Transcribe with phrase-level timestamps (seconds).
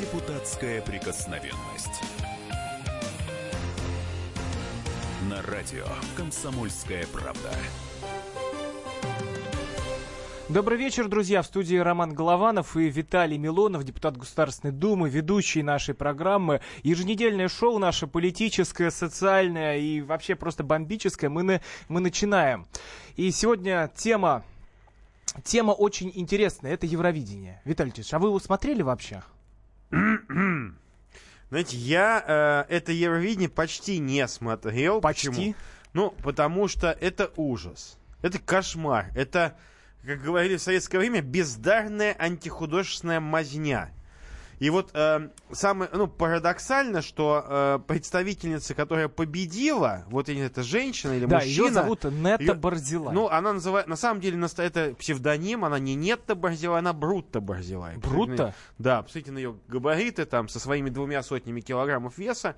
[0.00, 2.00] Депутатская прикосновенность.
[5.28, 5.84] На радио
[6.16, 7.50] «Комсомольская правда».
[10.48, 11.42] Добрый вечер, друзья.
[11.42, 16.62] В студии Роман Голованов и Виталий Милонов, депутат Государственной Думы, ведущий нашей программы.
[16.82, 21.28] Еженедельное шоу наше политическое, социальное и вообще просто бомбическое.
[21.28, 22.66] Мы, на, мы начинаем.
[23.16, 24.44] И сегодня тема,
[25.44, 26.72] тема очень интересная.
[26.72, 27.60] Это Евровидение.
[27.66, 29.22] Виталий Ильич, а вы его смотрели вообще?
[29.90, 35.00] Знаете, я э, это Евровидение почти не смотрел.
[35.00, 35.28] Почти?
[35.28, 35.54] Почему?
[35.92, 37.98] Ну, потому что это ужас.
[38.22, 39.10] Это кошмар.
[39.16, 39.56] Это
[40.04, 43.90] как говорили в советское время, бездарная антихудожественная мазня.
[44.60, 51.24] И вот э, самое ну, парадоксально, что э, представительница, которая победила, вот эта женщина или
[51.24, 51.66] да, мужчина...
[51.66, 53.14] ее зовут Нета ее, Барзилай.
[53.14, 53.86] Ну, она называет...
[53.86, 57.96] На самом деле, это псевдоним, она не Нетта Барзилай, она Брутта Барзилай.
[57.96, 58.54] Брутта?
[58.78, 62.54] Да, посмотрите на ее габариты, там, со своими двумя сотнями килограммов веса.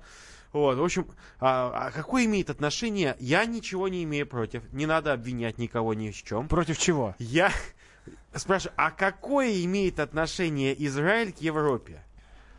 [0.51, 1.07] Вот, в общем,
[1.39, 3.15] а, а какое имеет отношение?
[3.19, 4.61] Я ничего не имею против.
[4.71, 6.47] Не надо обвинять никого ни в чем.
[6.47, 7.15] Против чего?
[7.17, 7.51] Я
[8.35, 12.03] спрашиваю, а какое имеет отношение Израиль к Европе?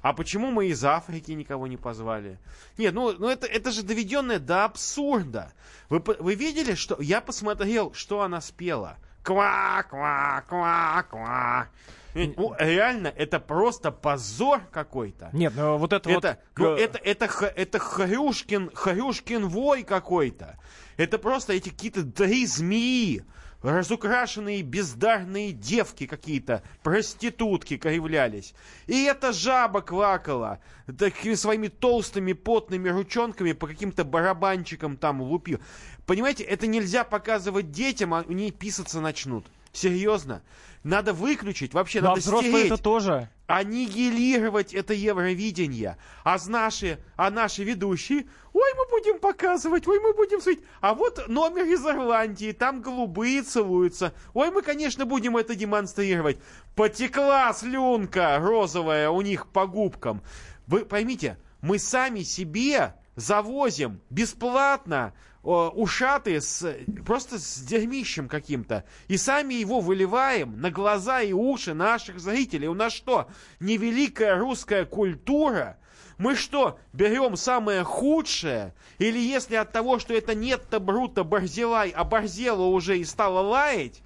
[0.02, 2.38] А почему мы из Африки никого не позвали?
[2.76, 5.50] Нет, ну, ну это, это же доведенное до абсурда.
[5.88, 7.00] Вы, вы видели, что...
[7.00, 8.98] Я посмотрел, что она спела.
[9.22, 11.68] Ква, ква, ква, ква.
[12.14, 15.30] Ну, реально, это просто позор какой-то.
[15.32, 16.58] Нет, ну вот это, это вот...
[16.58, 20.58] Ну, это, это, это, это Хрюшкин, Хрюшкин вой какой-то.
[20.96, 23.24] Это просто эти какие-то три змеи,
[23.64, 28.54] разукрашенные бездарные девки какие-то, проститутки кривлялись.
[28.86, 30.60] И эта жаба квакала,
[30.98, 35.60] такими своими толстыми потными ручонками по каким-то барабанчикам там лупил.
[36.04, 39.46] Понимаете, это нельзя показывать детям, а они писаться начнут.
[39.72, 40.42] Серьезно.
[40.82, 42.66] Надо выключить, вообще Но надо стереть.
[42.66, 43.30] это тоже.
[43.46, 45.98] Аннигилировать это Евровидение.
[46.24, 50.64] А наши, а наши ведущие, ой, мы будем показывать, ой, мы будем смотреть.
[50.80, 54.14] А вот номер из Ирландии, там голубые целуются.
[54.32, 56.38] Ой, мы, конечно, будем это демонстрировать.
[56.74, 60.22] Потекла слюнка розовая у них по губкам.
[60.66, 65.12] Вы поймите, мы сами себе завозим бесплатно
[65.44, 68.84] ушатые с, просто с дерьмищем каким-то.
[69.08, 72.68] И сами его выливаем на глаза и уши наших зрителей.
[72.68, 73.28] У нас что,
[73.60, 75.78] невеликая русская культура?
[76.16, 78.74] Мы что, берем самое худшее?
[78.98, 84.02] Или если от того, что это нет-то Брута Барзилай оборзела уже и стала лаять,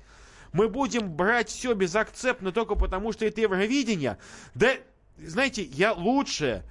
[0.52, 4.18] мы будем брать все безакцептно только потому, что это Евровидение?
[4.54, 4.72] Да,
[5.18, 6.64] знаете, я лучше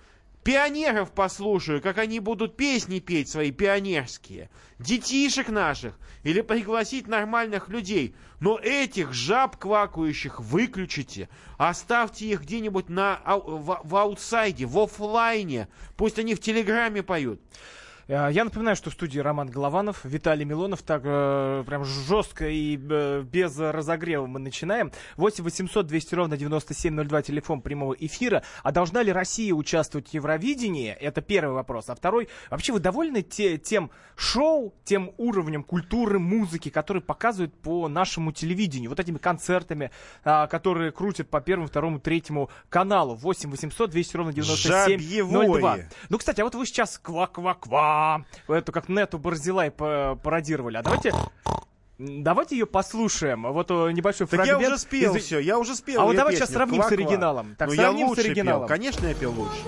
[0.47, 4.49] Пионеров послушаю, как они будут песни петь свои пионерские.
[4.79, 5.99] Детишек наших.
[6.23, 8.15] Или пригласить нормальных людей.
[8.39, 11.27] Но этих жаб квакающих выключите.
[11.57, 15.67] Оставьте их где-нибудь на, в, в аутсайде, в офлайне.
[15.97, 17.41] Пусть они в Телеграме поют.
[18.07, 20.81] Э, я напоминаю, что в студии Роман Голованов, Виталий Милонов.
[20.81, 24.91] Так э, прям жестко и э, без разогрева мы начинаем.
[25.17, 28.43] 8 800 200 ровно 9702 телефон прямого эфира.
[28.63, 30.91] А должна ли Россия участвовать в Евровидении?
[30.91, 31.89] Это первый вопрос.
[31.89, 37.87] А второй, вообще вы довольны те, тем шоу, тем уровнем культуры, музыки, которые показывают по
[37.87, 38.89] нашему телевидению?
[38.89, 39.91] Вот этими концертами,
[40.23, 43.15] а, которые крутят по первому, второму, третьему каналу.
[43.15, 45.77] 8 800 200 ровно 9702.
[46.09, 47.96] Ну, кстати, а вот вы сейчас ква-ква-ква
[48.47, 50.77] эту как Нету Барзилай пародировали.
[50.77, 51.13] А давайте
[51.99, 53.51] Давайте ее послушаем.
[53.51, 54.61] Вот э, небольшой так фрагмент.
[54.61, 55.23] я уже спел из...
[55.23, 56.01] все, я уже спел.
[56.01, 56.95] А вот давай сейчас сравним Ква-ква.
[56.95, 57.55] с оригиналом.
[57.57, 58.67] Так, ну, сравним я лучше с оригиналом.
[58.67, 58.67] Пел.
[58.67, 59.63] Конечно, я пел лучше.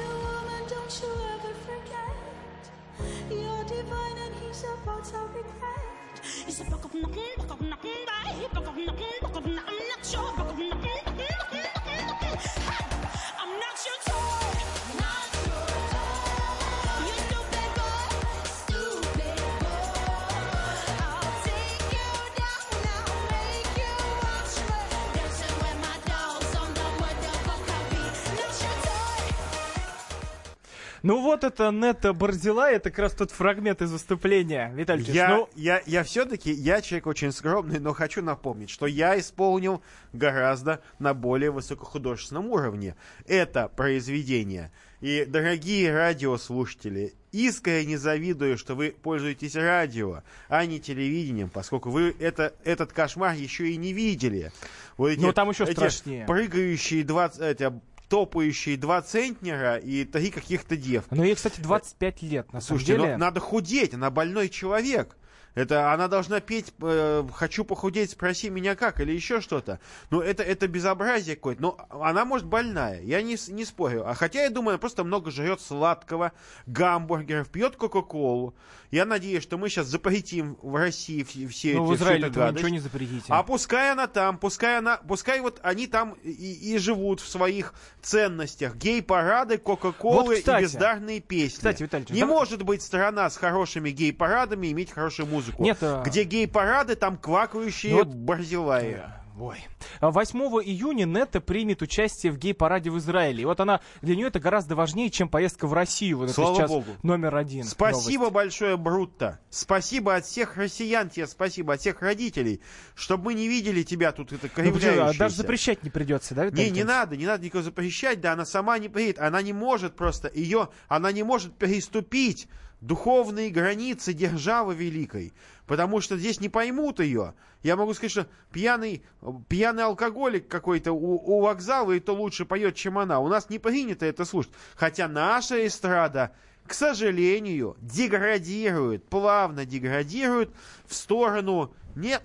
[31.01, 34.71] Ну вот это Нета Барзила, это как раз тот фрагмент из выступления.
[34.75, 35.49] Виталий я, ну...
[35.55, 39.81] я, я все-таки, я человек очень скромный, но хочу напомнить, что я исполнил
[40.13, 42.95] гораздо на более высокохудожественном уровне
[43.27, 44.71] это произведение.
[45.01, 52.53] И, дорогие радиослушатели, искренне завидую, что вы пользуетесь радио, а не телевидением, поскольку вы это,
[52.65, 54.51] этот кошмар еще и не видели.
[54.97, 56.25] Вот эти, Но там еще эти страшнее.
[56.25, 57.71] Прыгающие 20, эти
[58.09, 61.13] топающие два центнера и три каких-то девки.
[61.13, 63.17] Ну, ей, кстати, 25 лет, на Слушайте, самом деле.
[63.17, 65.15] Ну, надо худеть, она больной человек.
[65.59, 69.79] Это она должна петь э, «Хочу похудеть, спроси меня как» или еще что-то.
[70.09, 71.61] Ну, это, это безобразие какое-то.
[71.61, 74.07] Но она, может, больная, я не, не спорю.
[74.07, 76.31] А хотя, я думаю, она просто много жрет сладкого,
[76.65, 78.53] гамбургеров, пьет Кока-Колу.
[78.91, 82.53] Я надеюсь, что мы сейчас запретим в России все, Ну, в эти Израиле все это
[82.53, 83.25] ничего не запретите.
[83.27, 86.29] а пускай она там, пускай она, пускай вот они там и,
[86.73, 88.75] и живут в своих ценностях.
[88.77, 90.61] Гей-парады, Кока-Колы Вот, кстати.
[90.61, 91.57] и бездарные песни.
[91.57, 95.48] Кстати, Виталий, Не давай- может быть страна с хорошими гей-парадами и иметь хорошую музыку.
[95.57, 99.01] Нет, а- Где гей-парады, там квакающие Ну вот- барзилаи.
[99.39, 99.65] Ой.
[99.99, 103.43] А 8 июня Нета примет участие в гей-параде в Израиле.
[103.43, 106.19] И вот она, для нее это гораздо важнее, чем поездка в Россию.
[106.19, 106.91] Вот Слава это сейчас богу.
[107.03, 107.63] номер один.
[107.63, 108.33] Спасибо новость.
[108.33, 109.39] большое, Брутто.
[109.49, 112.61] Спасибо от всех россиян тебе, спасибо от всех родителей,
[112.95, 114.65] чтобы мы не видели тебя тут это Ну, почему?
[114.65, 115.19] А кривляющееся.
[115.19, 118.45] даже запрещать не придется, да, Виталий Не, не надо, не надо никого запрещать, да, она
[118.45, 122.47] сама не приедет, она не может просто, ее, она не может переступить
[122.81, 125.33] духовные границы державы великой,
[125.67, 127.33] потому что здесь не поймут ее.
[127.61, 129.03] Я могу сказать, что пьяный,
[129.49, 133.19] пьяный алкоголик какой-то у, у вокзала, и то лучше поет, чем она.
[133.19, 134.51] У нас не принято это слушать.
[134.75, 136.31] Хотя наша эстрада,
[136.65, 140.51] к сожалению, деградирует, плавно деградирует
[140.85, 142.23] в сторону, нет,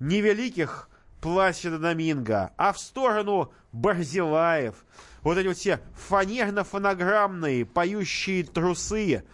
[0.00, 0.88] невеликих
[1.20, 4.74] Пласида Доминго, а в сторону Барзилаев.
[5.22, 5.80] Вот эти вот все
[6.10, 9.24] фанерно-фонограммные поющие трусы,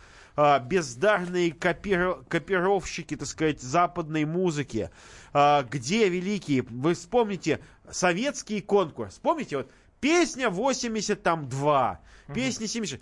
[0.59, 4.91] бездарные копир- копировщики, так сказать, западной музыки.
[5.33, 6.63] А, где великие?
[6.63, 7.61] Вы вспомните
[7.91, 9.19] советский конкурс.
[9.23, 9.71] Помните, вот
[10.01, 12.01] песня 82,
[12.35, 13.01] песня 70.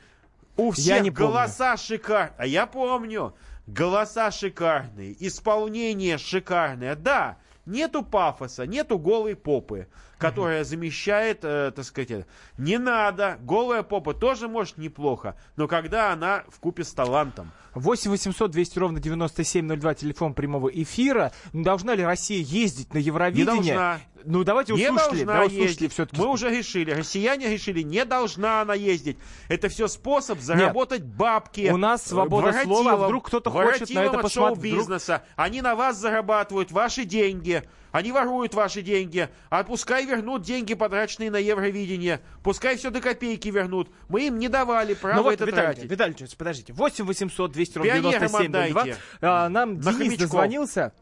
[0.57, 1.29] У всех не помню.
[1.29, 2.35] голоса шикарные.
[2.39, 3.35] А я помню.
[3.67, 6.97] Голоса шикарные, исполнение шикарное.
[6.97, 7.37] Да,
[7.67, 9.89] нету пафоса, нету голой попы,
[10.19, 12.27] которая замещает, э, так сказать,
[12.59, 13.39] не надо.
[13.41, 17.53] Голая попа тоже может неплохо, но когда она в купе с талантом.
[17.75, 21.33] 8 800 200 ровно 9702, телефон прямого эфира.
[21.53, 23.75] Ну, Должна ли Россия ездить на Не Евровидение?
[23.75, 24.01] должна.
[24.25, 26.21] Ну, давайте Не услышали, должна да, услышали все-таки.
[26.21, 29.17] Мы уже решили, россияне решили, не должна она ездить.
[29.49, 31.71] Это все способ заработать бабки.
[31.71, 35.23] У нас свобода слова, вдруг кто-то хочет на это посмотреть, вдруг-.
[35.37, 37.63] Они на вас зарабатывают ваши деньги.
[37.99, 39.29] Они воруют ваши деньги.
[39.51, 42.21] А пускай вернут деньги, потраченные на Евровидение.
[42.45, 43.91] Пускай все до копейки вернут.
[44.09, 45.91] Мы им не давали права Ну вот, это Виталий, тратить.
[45.91, 46.73] Виталий подождите.
[46.75, 48.81] 8 800 200 ровно Пионерам 9702.
[48.83, 49.01] отдайте.
[49.21, 50.19] А, нам На Денис хомячков.
[50.21, 50.93] дозвонился.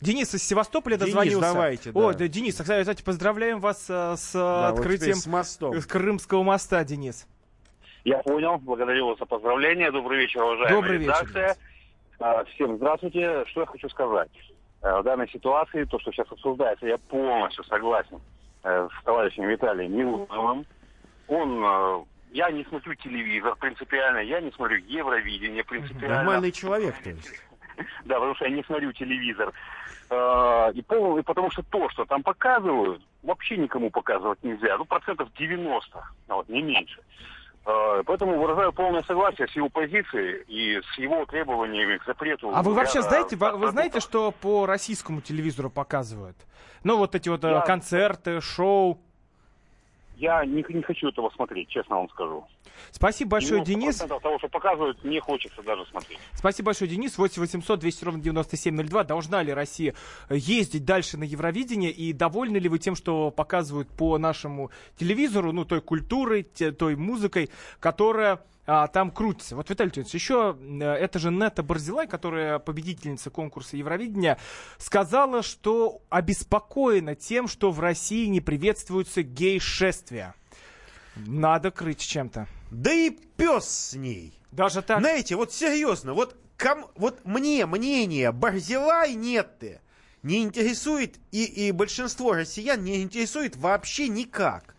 [0.00, 1.40] Денис из Севастополя Денис, дозвонился.
[1.40, 2.18] давайте, О, да.
[2.18, 5.72] да, Денис, кстати, поздравляем вас а, с Да, а, вот открытием теперь с мостом.
[5.74, 7.26] э, Крымского моста, Денис.
[8.04, 8.58] Я понял.
[8.58, 9.90] Благодарю вас за поздравления.
[9.90, 11.56] Добрый вечер, уважаемая Добрый вечер, редакция.
[12.20, 13.44] А, Всем здравствуйте.
[13.46, 14.30] Что я хочу сказать?
[14.84, 18.20] Э, В данной ситуации, то, что сейчас обсуждается, я полностью согласен
[18.62, 20.66] э, с товарищем Виталием Милуновым.
[21.26, 21.64] Он...
[21.64, 26.16] э, Я не смотрю телевизор принципиально, я не смотрю Евровидение принципиально.
[26.16, 27.30] Нормальный человек, то есть.
[28.04, 29.52] Да, потому что я не смотрю телевизор.
[30.12, 34.76] И потому что то, что там показывают, вообще никому показывать нельзя.
[34.78, 35.98] Ну, процентов 90,
[36.28, 37.00] а вот, не меньше.
[37.66, 42.50] Э, Поэтому выражаю полное согласие с его позицией и с его требованиями к запрету.
[42.54, 46.36] А вы вообще ряда знаете, вы, вы знаете, что по российскому телевизору показывают?
[46.82, 48.98] Ну, вот эти вот э, Я- концерты, шоу.
[50.16, 52.46] Я не, не хочу этого смотреть, честно вам скажу.
[52.90, 53.96] Спасибо большое, 90% Денис.
[53.96, 56.18] того, что показывают, не хочется даже смотреть.
[56.34, 57.16] Спасибо большое, Денис.
[57.16, 59.04] 8 800 200 ровно 9702.
[59.04, 59.94] Должна ли Россия
[60.30, 61.90] ездить дальше на Евровидение?
[61.90, 67.50] И довольны ли вы тем, что показывают по нашему телевизору, ну, той культурой, той музыкой,
[67.80, 69.56] которая а, там крутится.
[69.56, 74.38] Вот, Виталий Леонидович, еще э, это же Нета Барзилай, которая победительница конкурса Евровидения,
[74.78, 80.34] сказала, что обеспокоена тем, что в России не приветствуются гей-шествия.
[81.16, 82.46] Надо крыть чем-то.
[82.70, 84.38] Да и пес с ней.
[84.52, 85.00] Даже так?
[85.00, 89.80] Знаете, вот серьезно, вот, ком- вот мне мнение Барзилай нет ты
[90.22, 94.73] не интересует, и, и большинство россиян не интересует вообще никак.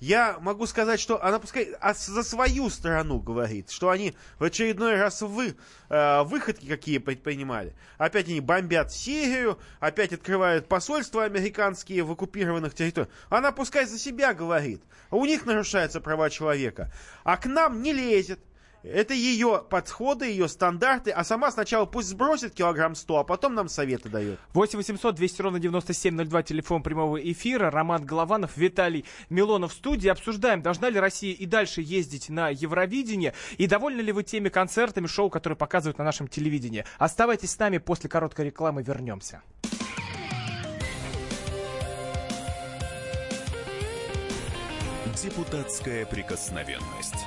[0.00, 4.96] Я могу сказать, что она пускай а за свою страну говорит, что они в очередной
[4.96, 5.56] раз вы,
[5.88, 7.74] э, выходки какие предпринимали.
[7.96, 13.12] Опять они бомбят Сирию, опять открывают посольства американские в оккупированных территориях.
[13.28, 14.82] Она пускай за себя говорит.
[15.10, 16.92] У них нарушаются права человека.
[17.24, 18.38] А к нам не лезет.
[18.84, 23.68] Это ее подходы, ее стандарты, а сама сначала пусть сбросит килограмм 100, а потом нам
[23.68, 24.38] советы дает.
[24.54, 27.70] 8 800 200 ровно 9702, телефон прямого эфира.
[27.70, 30.08] Роман Голованов, Виталий Милонов в студии.
[30.08, 35.06] Обсуждаем, должна ли Россия и дальше ездить на Евровидение, и довольны ли вы теми концертами,
[35.06, 36.84] шоу, которые показывают на нашем телевидении.
[36.98, 39.42] Оставайтесь с нами, после короткой рекламы вернемся.
[45.20, 47.26] Депутатская прикосновенность.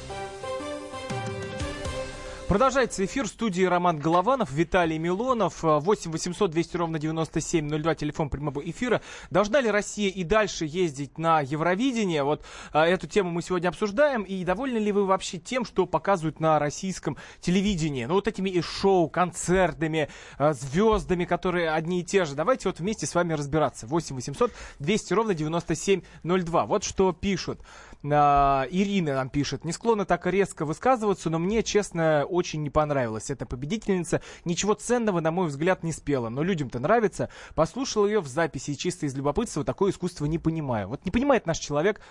[2.51, 8.59] Продолжается эфир в студии Роман Голованов, Виталий Милонов, 8 800 200 ровно 9702, телефон прямого
[8.59, 9.01] эфира.
[9.29, 12.25] Должна ли Россия и дальше ездить на Евровидение?
[12.25, 12.43] Вот
[12.73, 14.23] а, эту тему мы сегодня обсуждаем.
[14.23, 18.03] И довольны ли вы вообще тем, что показывают на российском телевидении?
[18.03, 22.35] Ну, вот этими и шоу, концертами, а, звездами, которые одни и те же.
[22.35, 23.87] Давайте вот вместе с вами разбираться.
[23.87, 26.65] 8 800 200 ровно 9702.
[26.65, 27.61] Вот что пишут.
[28.03, 29.63] Ирина нам пишет.
[29.63, 33.29] Не склонна так резко высказываться, но мне, честно, очень не понравилось.
[33.29, 36.29] Эта победительница ничего ценного, на мой взгляд, не спела.
[36.29, 37.29] Но людям-то нравится.
[37.53, 40.87] Послушал ее в записи и чисто из любопытства такое искусство не понимаю.
[40.87, 42.01] Вот не понимает наш человек,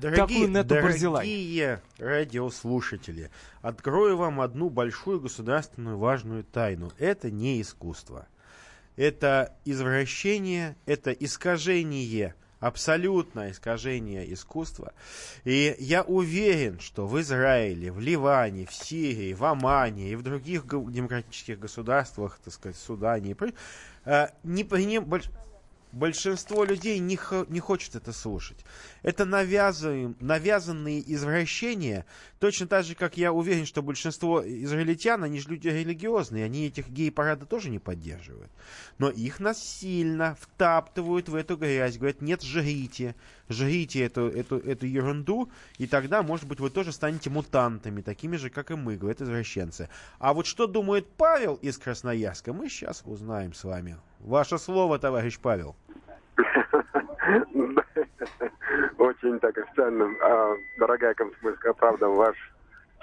[0.00, 6.90] Дорогие, Нету дорогие радиослушатели, открою вам одну большую государственную важную тайну.
[6.98, 8.26] Это не искусство.
[8.96, 14.92] Это извращение, это искажение абсолютное искажение искусства.
[15.44, 20.64] И я уверен, что в Израиле, в Ливане, в Сирии, в Омане и в других
[20.66, 23.36] демократических государствах, так сказать, Судане,
[24.04, 25.24] э, не, больш,
[25.92, 27.18] большинство людей не,
[27.48, 28.58] не хочет это слушать.
[29.02, 32.06] Это навязанные извращения,
[32.38, 36.88] точно так же, как я уверен, что большинство израильтян, они же люди религиозные, они этих
[36.88, 38.50] гей-парады тоже не поддерживают.
[38.98, 43.14] Но их насильно втаптывают в эту грязь, говорят, нет, жрите,
[43.48, 48.50] жрите эту, эту, эту ерунду, и тогда, может быть, вы тоже станете мутантами, такими же,
[48.50, 49.88] как и мы, говорят извращенцы.
[50.18, 53.98] А вот что думает Павел из Красноярска, мы сейчас узнаем с вами.
[54.20, 55.74] Ваше слово, товарищ Павел.
[58.98, 60.14] Очень так официально.
[60.22, 62.36] А, дорогая комсомольская правда, ваш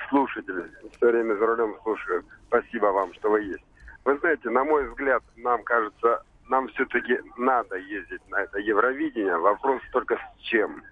[0.09, 2.23] слушатель, все время за рулем слушаю.
[2.47, 3.63] Спасибо вам, что вы есть.
[4.05, 9.38] Вы знаете, на мой взгляд, нам кажется, нам все-таки надо ездить на это Евровидение.
[9.38, 10.83] Вопрос только с чем.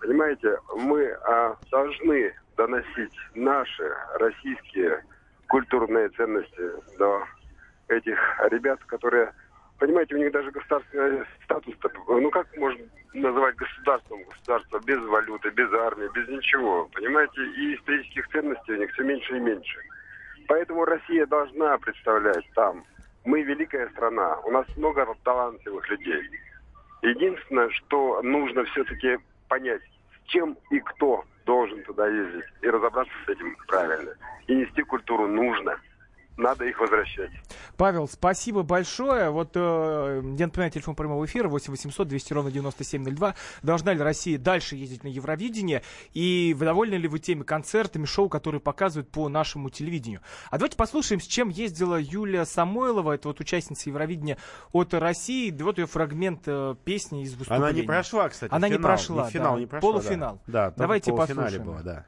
[0.00, 5.04] Понимаете, мы а, должны доносить наши российские
[5.48, 7.24] культурные ценности до
[7.88, 8.18] этих
[8.50, 9.32] ребят, которые
[9.78, 11.74] Понимаете, у них даже государственный статус,
[12.08, 18.28] ну как можно называть государством государство без валюты, без армии, без ничего, понимаете, и исторических
[18.28, 19.78] ценностей у них все меньше и меньше.
[20.48, 22.84] Поэтому Россия должна представлять там.
[23.24, 26.22] Мы великая страна, у нас много талантливых людей.
[27.02, 29.18] Единственное, что нужно все-таки
[29.48, 34.12] понять, с чем и кто должен туда ездить, и разобраться с этим правильно.
[34.48, 35.78] И нести культуру нужно
[36.38, 37.30] надо их возвращать.
[37.76, 39.30] Павел, спасибо большое.
[39.30, 43.34] Вот э, я напоминаю, телефон прямого эфира 8 800 200 ровно 9702.
[43.62, 45.82] Должна ли Россия дальше ездить на Евровидение?
[46.14, 50.20] И довольны ли вы теми концертами, шоу, которые показывают по нашему телевидению?
[50.50, 54.38] А давайте послушаем, с чем ездила Юлия Самойлова, это вот участница Евровидения
[54.72, 55.50] от России.
[55.50, 57.64] Вот ее фрагмент э, песни из выступления.
[57.64, 58.52] Она не прошла, кстати.
[58.52, 59.60] Она финал, не прошла, не финал, да.
[59.60, 60.40] не прошла, Полуфинал.
[60.46, 61.64] Да, да давайте послушаем.
[61.64, 62.06] Было, да.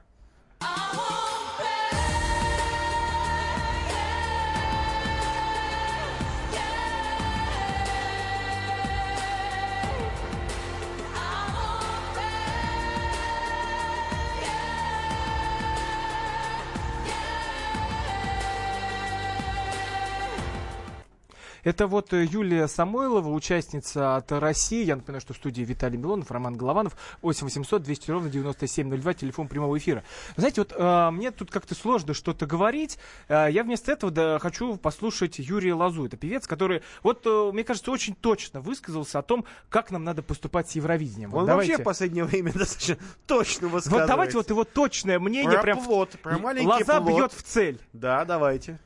[21.65, 24.85] Это вот э, Юлия Самойлова, участница от России.
[24.85, 29.49] Я напоминаю, что в студии Виталий Милонов, Роман Голованов, 8 800 200 ровно 9702, телефон
[29.49, 30.03] прямого эфира.
[30.37, 32.99] знаете, вот э, мне тут как-то сложно что-то говорить.
[33.29, 36.07] Э, я вместо этого да, хочу послушать Юрия Лазу.
[36.07, 40.23] Это певец, который, вот, э, мне кажется, очень точно высказался о том, как нам надо
[40.23, 41.35] поступать с Евровидением.
[41.35, 41.73] Он вот давайте...
[41.73, 43.91] вообще в последнее время достаточно точно высказывается.
[43.91, 45.53] Вот давайте вот его точное мнение.
[45.53, 47.17] Про прям плод, про маленький Лоза плод.
[47.17, 47.81] бьет в цель.
[47.93, 48.79] Да, давайте.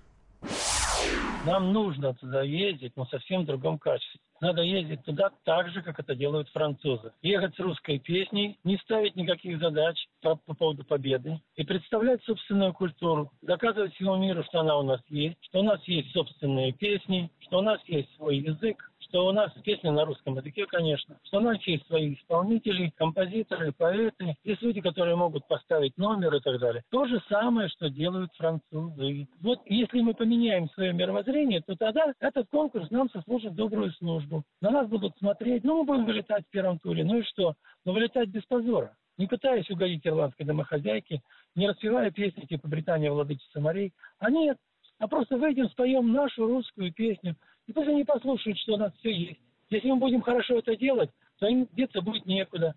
[1.45, 4.19] Нам нужно туда ездить, но совсем в другом качестве.
[4.41, 7.13] Надо ездить туда так же, как это делают французы.
[7.23, 12.73] Ехать с русской песней, не ставить никаких задач по, по поводу победы и представлять собственную
[12.73, 17.31] культуру, доказывать всему миру, что она у нас есть, что у нас есть собственные песни,
[17.41, 21.39] что у нас есть свой язык, что у нас песни на русском языке, конечно, что
[21.39, 26.59] у нас есть свои исполнители, композиторы, поэты, есть люди, которые могут поставить номер и так
[26.61, 26.83] далее.
[26.91, 29.29] То же самое, что делают французы.
[29.41, 34.45] Вот если мы поменяем свое мировоззрение, то тогда этот конкурс нам сослужит добрую службу.
[34.61, 37.55] На нас будут смотреть, ну, мы будем вылетать в первом туре, ну и что?
[37.85, 41.23] Но вылетать без позора не пытаясь угодить ирландской домохозяйке
[41.55, 44.59] не распевая песни типа «Британия, владычица морей», а нет,
[44.99, 49.13] а просто выйдем, споем нашу русскую песню, и пусть они послушают, что у нас все
[49.13, 49.41] есть.
[49.71, 52.75] Если мы будем хорошо это делать, то им деться будет некуда.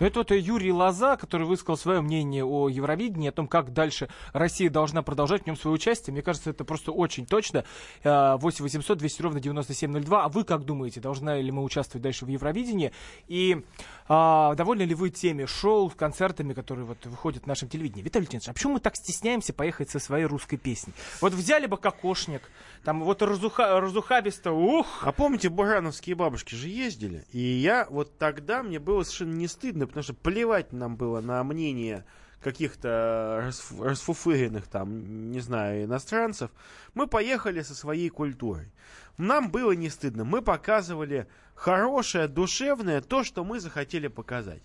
[0.00, 4.08] Ну, это вот Юрий Лоза, который высказал свое мнение о Евровидении, о том, как дальше
[4.32, 6.12] Россия должна продолжать в нем свое участие.
[6.12, 7.64] Мне кажется, это просто очень точно.
[8.02, 10.24] 8 800 200 ровно 9702.
[10.24, 12.92] А вы как думаете, должна ли мы участвовать дальше в Евровидении?
[13.28, 13.62] И
[14.08, 18.02] а, довольны ли вы теми шоу, концертами, которые вот выходят в нашем телевидении?
[18.02, 20.92] Виталий Леонидович, а почему мы так стесняемся поехать со своей русской песней?
[21.20, 22.42] Вот взяли бы кокошник,
[22.84, 24.86] там вот разуха, разухабисто, ух!
[25.02, 27.24] А помните, бурановские бабушки же ездили?
[27.32, 31.42] И я вот тогда, мне было совершенно не стыдно, потому что плевать нам было на
[31.44, 32.04] мнение
[32.40, 36.50] каких-то расфуфыренных там, не знаю, иностранцев.
[36.92, 38.70] Мы поехали со своей культурой.
[39.16, 40.24] Нам было не стыдно.
[40.24, 44.62] Мы показывали хорошее, душевное, то, что мы захотели показать.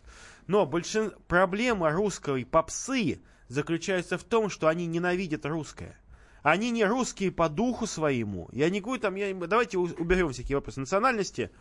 [0.47, 1.13] Но большин...
[1.27, 5.95] проблема русской попсы заключается в том, что они ненавидят русское.
[6.41, 8.49] Они не русские по духу своему.
[8.51, 11.51] Я не говорю там, я, давайте уберем всякие вопросы национальности.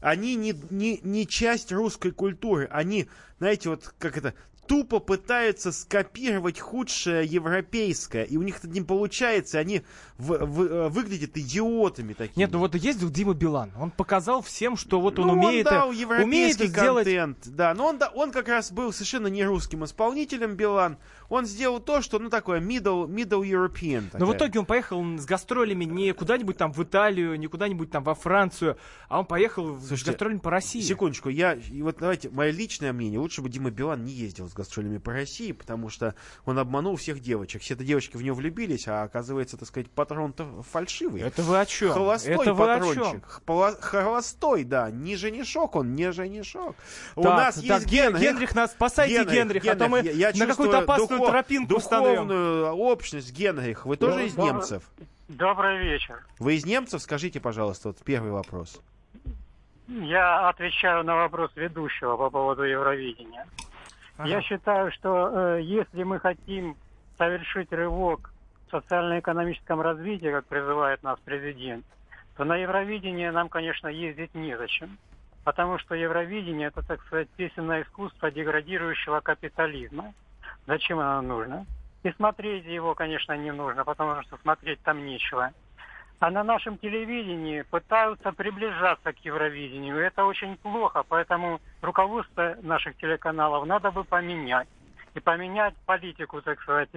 [0.00, 2.68] Они не, не, не часть русской культуры.
[2.70, 4.34] Они, знаете, вот как это,
[4.66, 9.82] тупо пытаются скопировать худшее европейское, и у них это не получается, они
[10.18, 12.40] в, в, э, выглядят идиотами такими.
[12.40, 15.72] Нет, ну вот ездил Дима Билан, он показал всем, что вот он ну, умеет, он
[15.72, 17.04] дал умеет сделать...
[17.04, 21.80] контент, да, но он, он как раз был совершенно не русским исполнителем Билан, он сделал
[21.80, 24.06] то, что, ну, такое middle, middle European.
[24.06, 24.20] Такая.
[24.20, 28.04] Но в итоге он поехал с гастролями не куда-нибудь там в Италию, не куда-нибудь там
[28.04, 28.76] во Францию,
[29.08, 30.80] а он поехал Слушайте, с гастролями по России.
[30.80, 34.52] Секундочку, я, и вот давайте, мое личное мнение, лучше бы Дима Билан не ездил с
[34.52, 36.14] гастролями по России, потому что
[36.44, 37.62] он обманул всех девочек.
[37.62, 41.22] Все-то девочки в него влюбились, а оказывается, так сказать, патрон-то фальшивый.
[41.22, 41.92] Это вы о чем?
[41.92, 43.42] Холостой Это патрончик.
[43.46, 43.80] Вы о чем?
[43.80, 46.76] Холостой, да, не женишок он, не женишок.
[47.14, 48.20] Так, У нас так, есть Генрих.
[48.20, 51.30] Генрих, нас спасайте, Генрих, Генрих, Генрих а то мы я, я на какую-то опасную духов,
[51.30, 54.82] тропинку Духовную общность, Генрих, вы тоже да, из немцев?
[55.28, 56.24] Добрый вечер.
[56.38, 57.02] Вы из немцев?
[57.02, 58.80] Скажите, пожалуйста, вот первый вопрос.
[59.88, 63.46] Я отвечаю на вопрос ведущего по поводу Евровидения.
[64.18, 64.28] Ага.
[64.28, 66.76] Я считаю, что э, если мы хотим
[67.18, 68.32] совершить рывок
[68.66, 71.84] в социально-экономическом развитии, как призывает нас президент,
[72.36, 74.98] то на Евровидение нам, конечно, ездить незачем.
[75.44, 80.12] Потому что Евровидение– это, так сказать, песенное искусство деградирующего капитализма.
[80.66, 81.66] Зачем оно нужно?
[82.02, 85.52] И смотреть его, конечно, не нужно, потому что смотреть там нечего.
[86.18, 89.98] А на нашем телевидении пытаются приближаться к Евровидению.
[89.98, 94.68] Это очень плохо, поэтому руководство наших телеканалов надо бы поменять.
[95.14, 96.90] И поменять политику, так сказать,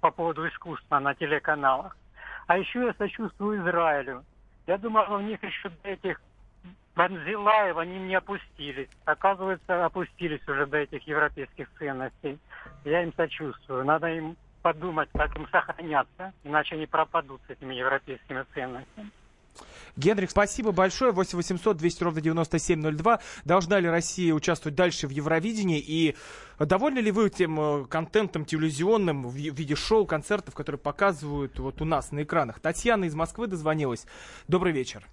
[0.00, 1.96] по поводу искусства на телеканалах.
[2.46, 4.24] А еще я сочувствую Израилю.
[4.66, 6.20] Я думал, у них еще до этих
[6.98, 8.88] Банзилаев они не опустились.
[9.04, 12.40] Оказывается, опустились уже до этих европейских ценностей.
[12.84, 13.84] Я им сочувствую.
[13.84, 19.10] Надо им подумать, как им сохраняться, иначе они пропадут с этими европейскими ценностями.
[19.96, 21.12] Генрих, спасибо большое.
[21.12, 23.20] 8 800 200 ровно 9702.
[23.44, 25.78] Должна ли Россия участвовать дальше в Евровидении?
[25.78, 26.16] И
[26.58, 31.84] довольны ли вы тем э, контентом телевизионным в виде шоу, концертов, которые показывают вот у
[31.84, 32.58] нас на экранах?
[32.58, 34.04] Татьяна из Москвы дозвонилась.
[34.48, 35.04] Добрый вечер.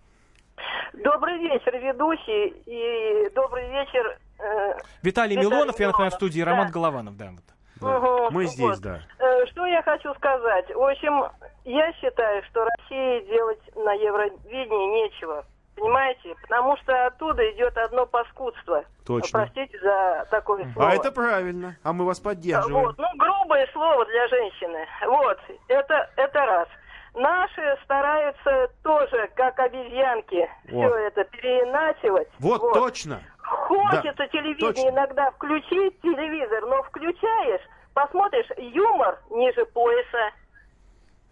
[0.94, 4.18] Добрый вечер, ведущий, и добрый вечер...
[4.40, 6.52] Э, Виталий, Виталий Милонов, я напоминаю, в студии да.
[6.52, 7.32] Роман Голованов, да.
[7.32, 7.42] Вот.
[7.82, 7.98] Да.
[7.98, 8.82] Угу, Мы здесь, вот.
[8.82, 9.02] да.
[9.20, 10.74] Э, что я хочу сказать?
[10.74, 11.26] В общем,
[11.66, 15.46] я считаю, что России делать на Евровидении нечего.
[15.76, 16.36] Понимаете?
[16.44, 18.86] Потому что оттуда идет одно паскудство.
[19.06, 19.40] Точно.
[19.40, 20.90] Простите за такое слово.
[20.90, 21.78] А это правильно.
[21.84, 22.88] А мы вас поддерживаем.
[22.88, 22.98] Вот.
[22.98, 24.88] Ну, грубое слово для женщины.
[25.06, 25.38] Вот.
[25.68, 26.68] Это, это раз.
[27.16, 32.28] Наши стараются тоже, как обезьянки, все это переиначивать.
[32.40, 32.74] Вот, вот.
[32.74, 33.22] точно.
[33.40, 34.90] Хочется да, телевидение точно.
[34.90, 37.62] иногда включить, телевизор, но включаешь,
[37.94, 40.32] посмотришь, юмор ниже пояса.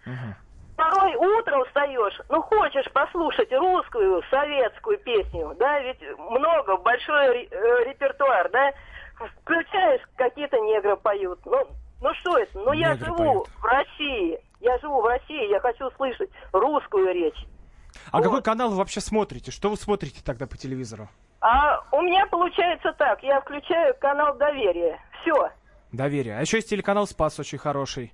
[0.06, 0.36] Угу.
[0.78, 8.50] Порой утром встаешь, ну хочешь послушать русскую, советскую песню, да, ведь много, большой э, репертуар,
[8.52, 8.72] да,
[9.42, 11.40] включаешь, какие-то негры поют.
[11.46, 11.68] Ну,
[12.02, 12.58] ну что это?
[12.58, 13.48] Ну я живу поют.
[13.48, 14.40] в России.
[14.64, 17.46] Я живу в России, я хочу слышать русскую речь.
[18.12, 18.24] А вот.
[18.24, 19.52] какой канал вы вообще смотрите?
[19.52, 21.10] Что вы смотрите тогда по телевизору?
[21.42, 25.00] А у меня получается так, я включаю канал Доверие.
[25.22, 25.50] Все.
[25.92, 26.38] Доверие.
[26.38, 28.14] А еще есть телеканал Спас очень хороший.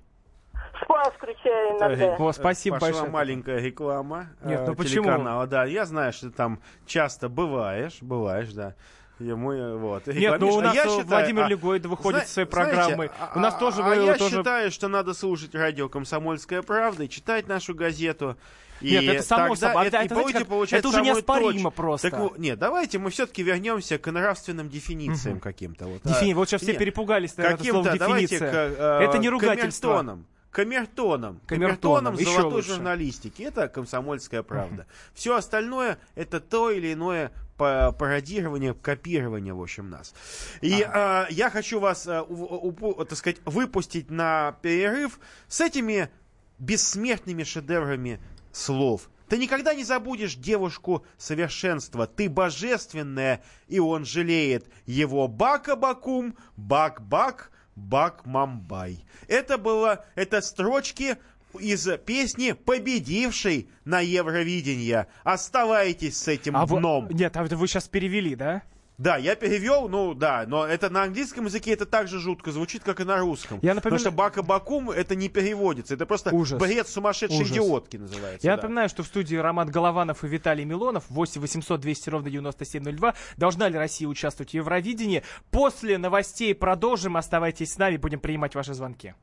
[0.82, 2.16] Спас включаю иногда.
[2.16, 3.10] О, спасибо Пошла большое.
[3.10, 5.46] маленькая реклама Нет, ну э, почему?
[5.46, 8.74] Да, я знаю, что ты там часто бываешь, бываешь, да.
[9.20, 10.06] Ему, э, вот.
[10.06, 13.10] Нет, ну у нас а Владимир а, Легойд выходит с своей программой.
[13.16, 13.82] Знаете, у нас а, тоже...
[13.82, 14.38] А я тоже...
[14.38, 18.36] считаю, что надо слушать радио «Комсомольская правда» и читать нашу газету.
[18.80, 19.86] И нет, это само собой.
[19.88, 21.70] Это, это, знаете, как, это уже неоспоримо точно.
[21.70, 22.10] просто.
[22.10, 25.42] Так, нет, давайте мы все-таки вернемся к нравственным дефинициям угу.
[25.42, 25.86] каким-то.
[25.86, 26.32] Вот, Дефини...
[26.32, 28.50] а, вот сейчас нет, все перепугались, наверное, слово дефиниция.
[28.50, 29.88] К, э, это не ругательство.
[29.88, 30.26] Камертоном.
[30.50, 31.40] Камертоном.
[31.46, 32.68] Камертоном, Камертоном золотой лучше.
[32.68, 33.42] журналистики.
[33.42, 34.82] Это комсомольская правда.
[34.82, 35.10] Uh-huh.
[35.14, 40.14] Все остальное это то или иное пародирование, копирование, в общем, нас.
[40.60, 41.26] И ага.
[41.28, 46.10] э, я хочу вас, э, у, у, так сказать, выпустить на перерыв с этими
[46.58, 48.20] бессмертными шедеврами
[48.52, 49.10] слов.
[49.28, 52.08] Ты никогда не забудешь девушку совершенства.
[52.08, 59.04] Ты божественная, и он жалеет его бака-бакум, бак-бак, бак-мамбай.
[59.28, 61.16] Это было, это строчки
[61.58, 65.06] из песни, победившей на Евровидение.
[65.24, 67.06] Оставайтесь с этим а дном.
[67.06, 68.62] Вы, нет, а вы сейчас перевели, да?
[69.00, 72.84] Да, я перевел, ну да, но это на английском языке это так же жутко звучит,
[72.84, 73.58] как и на русском.
[73.62, 73.82] Я напоминаю...
[73.82, 76.60] Потому что Бака Бакум это не переводится, это просто Ужас.
[76.60, 77.50] бред сумасшедшей Ужас.
[77.50, 78.46] идиотки называется.
[78.46, 78.56] Я да.
[78.56, 83.14] напоминаю, что в студии Роман Голованов и Виталий Милонов 8 800 200 ровно 9702.
[83.38, 85.22] Должна ли Россия участвовать в Евровидении?
[85.50, 87.16] После новостей продолжим.
[87.16, 89.14] Оставайтесь с нами, будем принимать ваши звонки.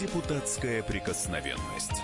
[0.00, 2.02] Депутатская прикосновенность.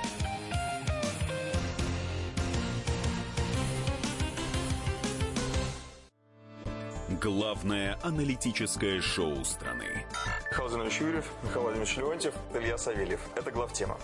[7.20, 10.06] Главное аналитическое шоу страны.
[10.50, 13.20] Михаил Владимирович Юрьев, Михаил Владимирович Леонтьев, Илья Савельев.
[13.34, 13.98] Это главтема.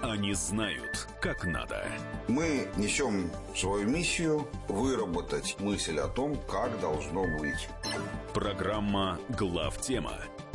[0.00, 1.84] Они знают, как надо.
[2.26, 7.68] Мы несем свою миссию выработать мысль о том, как должно быть.
[8.32, 10.14] Программа «Главтема»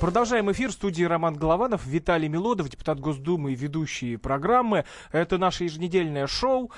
[0.00, 4.86] Продолжаем эфир в студии Роман Голованов, Виталий Милодов, депутат Госдумы и ведущие программы.
[5.12, 6.72] Это наше еженедельное шоу.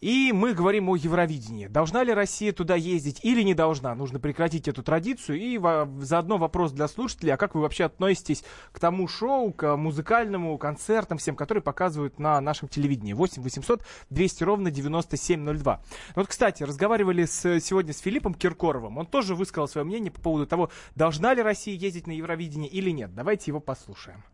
[0.00, 1.66] И мы говорим о Евровидении.
[1.66, 3.94] Должна ли Россия туда ездить или не должна?
[3.94, 5.38] Нужно прекратить эту традицию.
[5.38, 5.60] И
[6.02, 11.18] заодно вопрос для слушателей, а как вы вообще относитесь к тому шоу, к музыкальному, концертам
[11.18, 13.12] всем, которые показывают на нашем телевидении?
[13.12, 15.82] 8 800 200 ровно 9702.
[16.14, 18.96] Вот, кстати, разговаривали с, сегодня с Филиппом Киркоровым.
[18.96, 22.90] Он тоже высказал свое мнение по поводу того, должна ли Россия ездить на Евровидение или
[22.90, 23.14] нет.
[23.14, 24.24] Давайте его послушаем.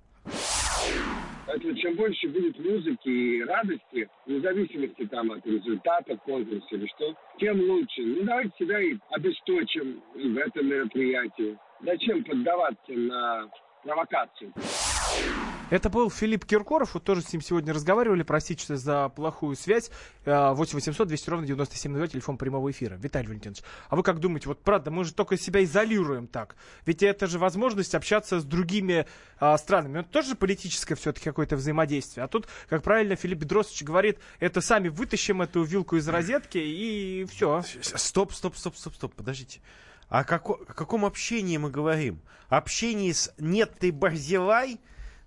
[1.46, 7.14] Поэтому чем больше будет музыки и радости, вне зависимости там от результата конкурса или что,
[7.38, 8.02] тем лучше.
[8.02, 11.56] Ну давайте себя и обесточим в этом мероприятии.
[11.80, 13.48] Зачем поддаваться на
[13.84, 14.52] провокацию?
[15.68, 19.90] Это был Филипп Киркоров, вот тоже с ним сегодня разговаривали, простите за плохую связь.
[20.24, 22.94] 8 800 200 ровно 9702, телефон прямого эфира.
[22.94, 26.54] Виталий Валентинович, а вы как думаете, вот правда, мы же только себя изолируем так.
[26.84, 29.06] Ведь это же возможность общаться с другими
[29.40, 30.00] а, странами.
[30.00, 32.22] Это тоже политическое все-таки какое-то взаимодействие.
[32.22, 37.26] А тут, как правильно Филипп Бедросович говорит, это сами вытащим эту вилку из розетки и
[37.28, 37.64] все.
[37.82, 39.60] Стоп, стоп, стоп, стоп, стоп, подождите.
[40.08, 42.20] О, како, о каком общении мы говорим?
[42.48, 44.78] Общении с «нет, ты Барзилай»?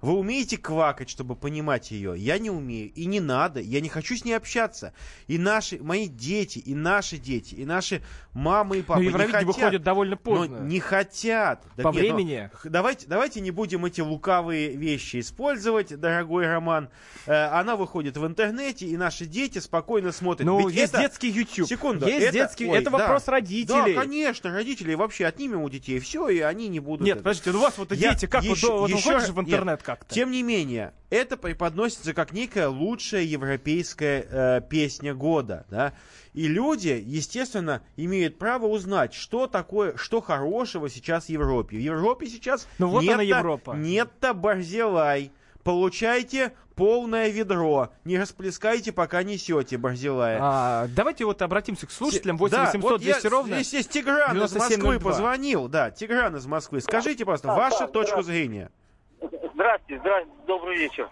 [0.02, 2.14] Вы умеете квакать, чтобы понимать ее?
[2.18, 2.92] Я не умею.
[2.94, 3.60] И не надо.
[3.60, 4.94] Я не хочу с ней общаться.
[5.28, 8.02] И наши, мои дети, и наши дети, и наши
[8.34, 9.44] мамы и папы но не хотят.
[9.44, 10.60] выходит довольно поздно.
[10.60, 11.64] Но не хотят.
[11.76, 12.30] По да, времени.
[12.30, 16.90] Нет, ну, давайте, давайте не будем эти лукавые вещи использовать, дорогой Роман.
[17.26, 20.46] Э, она выходит в интернете, и наши дети спокойно смотрят.
[20.46, 21.02] Ну, Ведь есть это...
[21.02, 21.68] детский YouTube.
[21.68, 22.08] Секунду.
[22.08, 22.34] Есть это...
[22.34, 22.68] детский...
[22.70, 23.34] Ой, это вопрос да.
[23.34, 23.96] родителей.
[23.96, 24.52] Да, конечно.
[24.52, 27.06] Родители вообще отнимем у детей все, и они не будут...
[27.06, 27.24] Нет, это...
[27.24, 28.12] подождите, ну у вас вот я...
[28.12, 29.10] дети, как еще, вот, вот еще...
[29.10, 30.14] выходишь в интернет как-то?
[30.14, 35.94] Тем не менее, это преподносится как некая лучшая европейская э, песня года, да.
[36.34, 41.78] И люди, естественно, имеют право узнать, что такое, что хорошего сейчас в Европе.
[41.78, 43.72] В Европе сейчас ну, вот нет, Европа.
[43.72, 45.32] нет-то Барзелай.
[45.64, 47.90] Получайте полное ведро.
[48.06, 50.38] Не расплескайте, пока несете, Барзилая.
[50.40, 52.38] А, давайте вот обратимся к слушателям.
[52.38, 53.64] 8 да, 800 вот 200 я, ровно.
[53.64, 55.68] Здесь Тигран из Москвы позвонил.
[55.68, 56.80] Да, Тигран из Москвы.
[56.80, 58.70] Скажите, пожалуйста, ваша точка зрения.
[59.60, 61.10] Здравствуйте, здравствуйте, добрый вечер.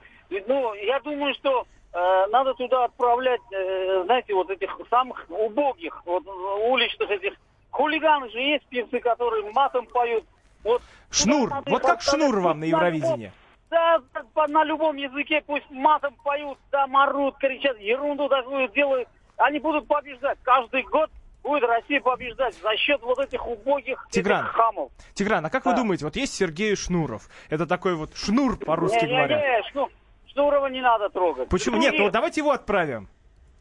[0.48, 6.24] Ну, я думаю, что э, надо туда отправлять, э, знаете, вот этих самых убогих, вот
[6.26, 7.34] уличных этих
[7.72, 10.24] хулиганы же есть певцы, которые матом поют.
[10.64, 10.82] Вот,
[11.12, 13.34] шнур, вот как шнур вам на Евровидении.
[13.70, 14.00] Да,
[14.48, 19.10] на любом языке пусть матом поют, да, марут, кричат, ерунду такую делают.
[19.36, 20.38] Они будут побеждать.
[20.44, 21.12] Каждый год
[21.48, 24.44] будет Россия побеждать за счет вот этих убогих Тигран.
[24.46, 24.92] этих хамов.
[25.14, 25.72] Тигран, а как Да.
[25.72, 29.38] вы думаете, вот есть Сергей Шнуров, это такой вот шнур по-русски не, не, говоря.
[29.62, 29.90] не, Шну-
[30.28, 31.50] Шнурова не надо трогать.
[31.50, 31.78] Почему?
[31.78, 33.08] Нет, ну давайте его отправим.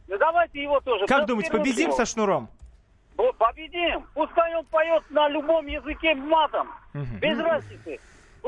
[0.08, 1.06] Ну, давайте его тоже.
[1.06, 1.96] Как Да, думаете, победим его.
[1.96, 2.48] со Шнуром?
[3.38, 4.06] Победим.
[4.14, 6.68] Пускай он поет на любом языке матом.
[7.20, 7.98] Без разницы.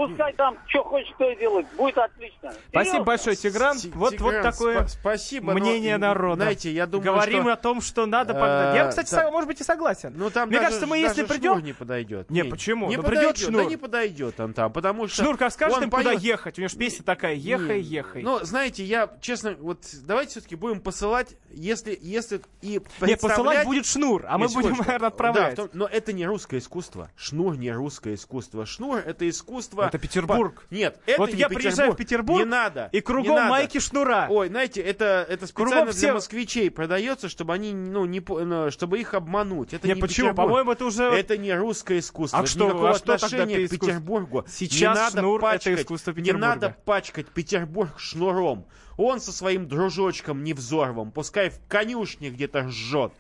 [0.06, 1.66] Пускай там что хочет, то и делает.
[1.76, 2.52] Будет отлично.
[2.68, 3.76] Спасибо большое, Тигран.
[3.76, 6.42] Ти- Вот, вот такое спа- спасибо, мнение народа.
[6.42, 8.74] знаете, я думаю, Говорим что- о том, что надо подать.
[8.76, 9.30] Я, Э, кстати, да.
[9.30, 10.12] может быть, и согласен.
[10.16, 11.52] Ну там Мне даже, кажется, мы если придем...
[11.54, 12.30] Шнур не подойдет.
[12.30, 12.88] Не, почему?
[12.88, 13.62] Не Ну, подойдет, придет Шнур.
[13.64, 15.22] Да не подойдет он там, потому что...
[15.22, 16.58] Шнур как скажет им, куда поет- ехать.
[16.58, 18.22] У него же песня такая, ехай, Не, ехай.
[18.22, 23.64] Ну, знаете, я, честно, вот давайте все-таки будем посылать, если, если и Не, представлять- посылать
[23.66, 25.54] будет Шнур, а мы Нет, будем, наверное, отправлять.
[25.56, 27.10] Да, том- но это не русское искусство.
[27.16, 28.66] Шнур не русское искусство.
[28.66, 29.84] Шнур это искусство...
[29.86, 30.66] Это Петербург.
[30.68, 32.88] По- Нет, это Вот не я приезжаю в Петербург, Не надо.
[32.92, 33.50] и не кругом надо.
[33.50, 34.26] майки Шнура.
[34.30, 38.70] Ой, знаете, это, это Кругом специально все- для москвичей продается, чтобы они, ну, не, ну,
[38.70, 39.72] чтобы их обмануть.
[39.74, 40.28] Это Не, не, почему?
[40.28, 40.48] Петербург.
[40.48, 42.38] По-моему, это уже- Это не русское искусство.
[42.38, 43.86] А Это что- а что отношения это к искусство?
[43.88, 44.44] Петербургу.
[44.48, 46.46] Сейчас не надо шнур— это пачкать, искусство Не Петербурга.
[46.46, 48.66] надо пачкать Петербург шнуром.
[48.98, 53.12] Он со своим дружочком Невзоровым, пускай в конюшне где-то жжет.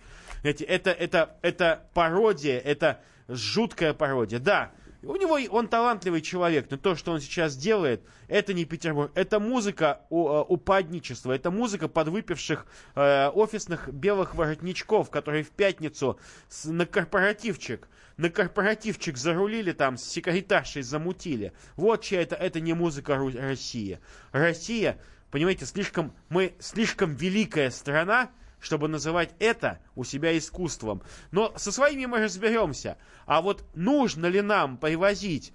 [0.42, 4.40] Эти- Это, это, это пародия, это жуткая пародия.
[4.40, 9.12] Да, у него он талантливый человек, но то, что он сейчас делает, это не Петербург.
[9.14, 16.64] Это музыка э, упадничества, это музыка подвыпивших э, офисных белых воротничков, которые в пятницу с-
[16.64, 21.52] на корпоративчик на корпоративчик зарулили там, с секретаршей замутили.
[21.76, 24.00] Вот чья это, это не музыка Ру- России.
[24.32, 24.98] Россия,
[25.30, 31.02] понимаете, слишком, мы слишком великая страна, чтобы называть это у себя искусством.
[31.30, 32.98] Но со своими мы разберемся.
[33.26, 35.52] А вот нужно ли нам привозить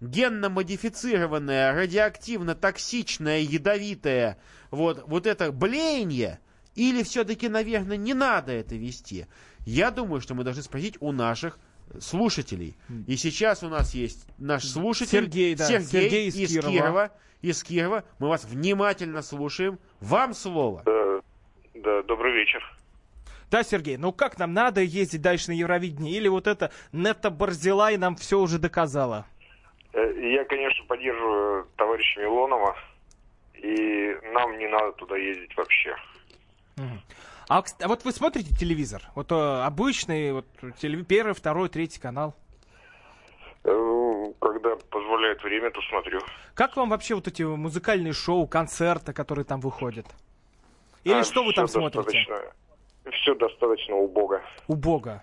[0.00, 4.38] генно-модифицированное, радиоактивно-токсичное, ядовитое
[4.70, 6.40] вот, вот это блеяние,
[6.74, 9.26] или все-таки, наверное, не надо это вести?
[9.64, 11.58] Я думаю, что мы должны спросить у наших
[12.00, 12.74] слушателей.
[13.06, 16.72] И сейчас у нас есть наш слушатель Сергей, да, Сергей, Сергей из из, Кирова.
[16.72, 17.10] Кирова.
[17.42, 18.04] Из Кирова.
[18.18, 19.78] Мы вас внимательно слушаем.
[20.00, 20.82] Вам слово.
[21.74, 22.62] Да, добрый вечер.
[23.50, 26.14] Да, Сергей, ну как нам надо ездить дальше на Евровидение?
[26.14, 29.26] Или вот это Нета Барзилай нам все уже доказала?
[29.92, 32.76] Э, Я, конечно, поддерживаю товарища Милонова,
[33.54, 35.94] и нам не надо туда ездить вообще.
[37.48, 39.02] А, а вот вы смотрите телевизор?
[39.14, 40.46] Вот э, обычный, вот
[40.82, 42.34] телеви- первый, второй, третий канал.
[43.64, 46.20] Э, Когда позволяет время, то смотрю.
[46.54, 50.06] Как вам вообще вот эти музыкальные шоу, концерты, которые там выходят?
[51.04, 52.26] Или А, что вы там смотрите?
[53.12, 54.42] Все достаточно убого.
[54.66, 55.22] У Бога.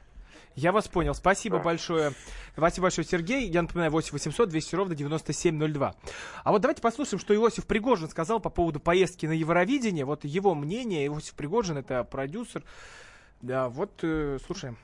[0.55, 1.13] Я вас понял.
[1.15, 2.11] Спасибо большое.
[2.53, 3.49] Спасибо большое, Сергей.
[3.49, 5.95] Я напоминаю, 8 800 200 ровно 9702.
[6.43, 10.05] А вот давайте послушаем, что Иосиф Пригожин сказал по поводу поездки на Евровидение.
[10.05, 11.07] Вот его мнение.
[11.07, 12.63] Иосиф Пригожин— это продюсер.
[13.41, 14.77] Да, вот э, слушаем.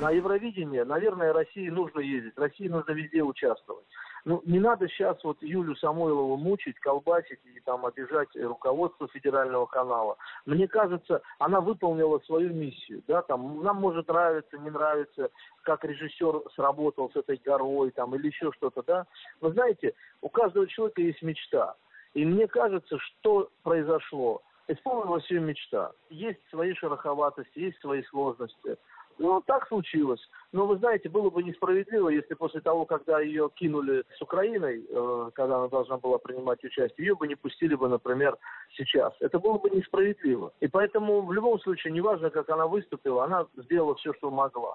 [0.00, 3.86] На Евровидение, наверное, России нужно ездить, России нужно везде участвовать.
[4.24, 10.16] Ну, не надо сейчас вот Юлю Самойлову мучить, колбасить и там обижать руководство федерального канала.
[10.46, 15.30] Мне кажется, она выполнила свою миссию, да, там, нам может нравиться, не нравится,
[15.62, 19.06] как режиссер сработал с этой горой, там, или еще что-то, да.
[19.40, 21.74] Вы знаете, у каждого человека есть мечта.
[22.14, 24.42] И мне кажется, что произошло.
[24.68, 25.92] Исполнилась ее мечта.
[26.10, 28.76] Есть свои шероховатости, есть свои сложности.
[29.18, 30.20] Ну, так случилось.
[30.52, 35.30] Но вы знаете, было бы несправедливо, если после того, когда ее кинули с Украиной, э,
[35.34, 38.36] когда она должна была принимать участие, ее бы не пустили бы, например,
[38.76, 39.14] сейчас.
[39.20, 40.52] Это было бы несправедливо.
[40.60, 44.74] И поэтому в любом случае, неважно, как она выступила, она сделала все, что могла.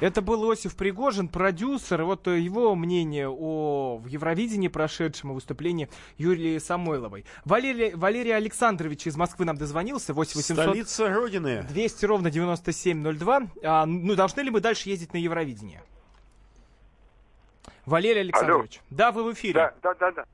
[0.00, 2.02] Это был Иосиф Пригожин, продюсер.
[2.02, 7.24] Вот э, его мнение о в Евровидении прошедшем выступлении Юлии Самойловой.
[7.44, 10.12] Валерий, Валерий Александрович из Москвы нам дозвонился.
[10.12, 11.64] 8 800 Столица Родины.
[11.68, 13.42] 200 ровно 9702.
[13.62, 15.82] А, ну, должны ли мы дальше ездить на Евровидение?
[17.86, 18.80] Валерий Александрович.
[18.90, 19.54] Да, вы в эфире.
[19.54, 20.24] Да, да, да, да.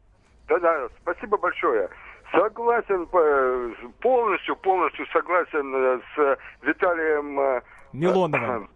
[0.49, 1.88] Да, да, спасибо большое.
[2.33, 8.70] Согласен э, полностью, полностью согласен э, с Виталием Милоновым.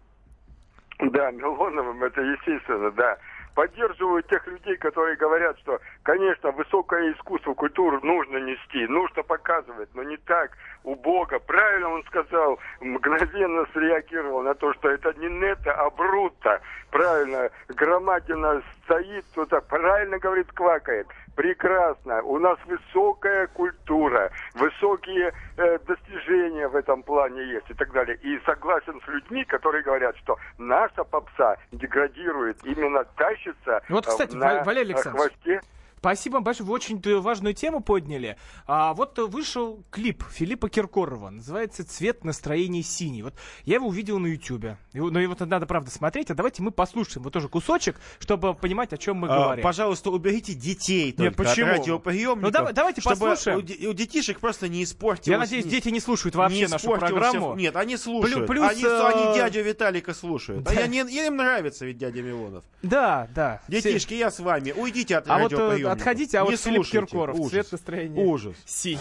[0.99, 3.17] Да, Милоновым, это естественно, да.
[3.53, 10.03] Поддерживаю тех людей, которые говорят, что, конечно, высокое искусство, культуру нужно нести, нужно показывать, но
[10.03, 10.51] не так,
[10.83, 11.39] убого.
[11.39, 16.61] Правильно он сказал, мгновенно среагировал на то, что это не нета, а брута.
[16.91, 21.07] Правильно, громадина стоит, кто-то правильно говорит, квакает.
[21.35, 22.21] Прекрасно.
[22.23, 28.17] У нас высокая культура, высокие э, достижения в этом плане есть и так далее.
[28.21, 34.33] И согласен с людьми, которые говорят, что наша попса деградирует, именно тащится Вот, э, кстати,
[34.35, 35.61] на Ва- Валерий Александрович, хвосте
[36.05, 36.67] Спасибо вам большое.
[36.67, 38.37] Вы очень важную тему подняли.
[38.67, 41.31] А, вот вышел клип Филиппа Киркорова.
[41.31, 43.23] Называется «Цвет настроения синий».
[43.23, 44.77] Вот я его увидел на Ютьюбе.
[44.93, 46.29] Но его надо, правда, смотреть.
[46.29, 49.63] А давайте мы послушаем вот тоже кусочек, чтобы понимать, о чем мы А, говорим.
[49.63, 51.71] Пожалуйста, уберите детей Нет, только почему?
[51.71, 53.57] от радиоприемников, Ну, давай- давайте чтобы послушаем.
[53.57, 55.27] У, у детишек просто не испортилось.
[55.27, 57.55] Я надеюсь, дети не слушают вообще не нашу программу.
[57.55, 58.45] Нет, они слушают.
[58.45, 60.65] плюс, они, э, они дядю Виталика слушают.
[60.65, 60.71] Да.
[60.71, 62.63] А я не- им нравится ведь дядя Милонов.
[62.83, 63.63] Да, да.
[63.67, 64.71] Детишки, я с вами.
[64.71, 65.94] Уйдите от А вот э, радиоприемников.
[65.95, 66.99] Отходите, а Не вот Филипп слушайте.
[67.07, 67.49] Киркоров, Ужас.
[67.51, 68.23] цвет настроения.
[68.23, 68.55] Ужас.
[68.65, 68.99] Синий.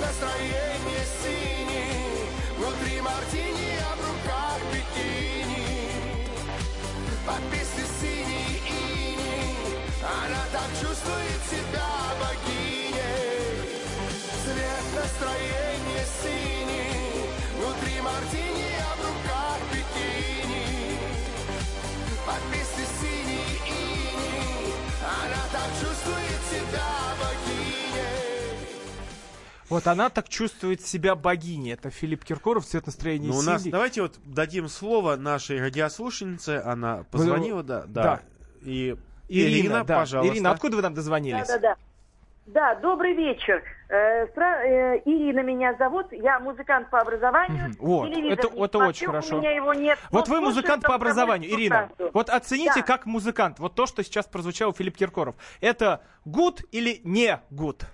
[0.00, 0.65] Настроение синий,
[29.68, 31.72] Вот она так чувствует себя богиней.
[31.72, 36.62] Это Филипп Киркоров, цвет настроения Ну, у нас, давайте вот дадим слово нашей радиослушательнице.
[36.64, 38.02] Она позвонила, да, да.
[38.02, 38.20] Да.
[38.62, 38.96] И
[39.28, 39.98] Ирина, Ирина, да.
[39.98, 40.32] пожалуйста.
[40.34, 41.46] Ирина, откуда вы нам дозвонились?
[41.48, 41.76] Да, да, да.
[42.46, 43.60] Да, добрый вечер.
[43.88, 47.70] Э, стра- э, Ирина меня зовут, я музыкант по образованию.
[47.70, 47.76] Мгм.
[47.80, 49.36] Вот, Телевизор это- это смотрю, очень хорошо.
[49.36, 49.98] У меня его нет.
[50.12, 51.90] Вот но вы музыкант по образованию, Ирина.
[52.12, 52.82] Вот оцените Да.
[52.82, 53.58] как музыкант.
[53.58, 55.34] Вот то, что сейчас прозвучало Филипп Киркоров.
[55.60, 57.84] Это гуд или не гуд?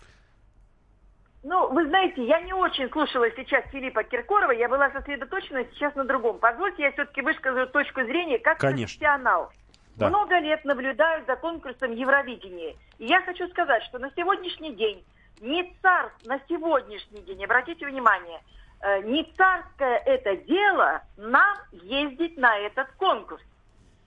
[1.42, 6.04] Ну, вы знаете, я не очень слушала сейчас Филиппа Киркорова, я была сосредоточена сейчас на
[6.04, 6.38] другом.
[6.38, 8.98] Позвольте, я все-таки выскажу точку зрения как Конечно.
[8.98, 9.50] профессионал.
[9.96, 10.08] Да.
[10.08, 12.76] Много лет наблюдаю за конкурсом Евровидения.
[12.98, 15.04] И я хочу сказать, что на сегодняшний день
[15.40, 18.40] не царь, на сегодняшний день, обратите внимание,
[18.80, 23.42] э, не царское это дело нам ездить на этот конкурс.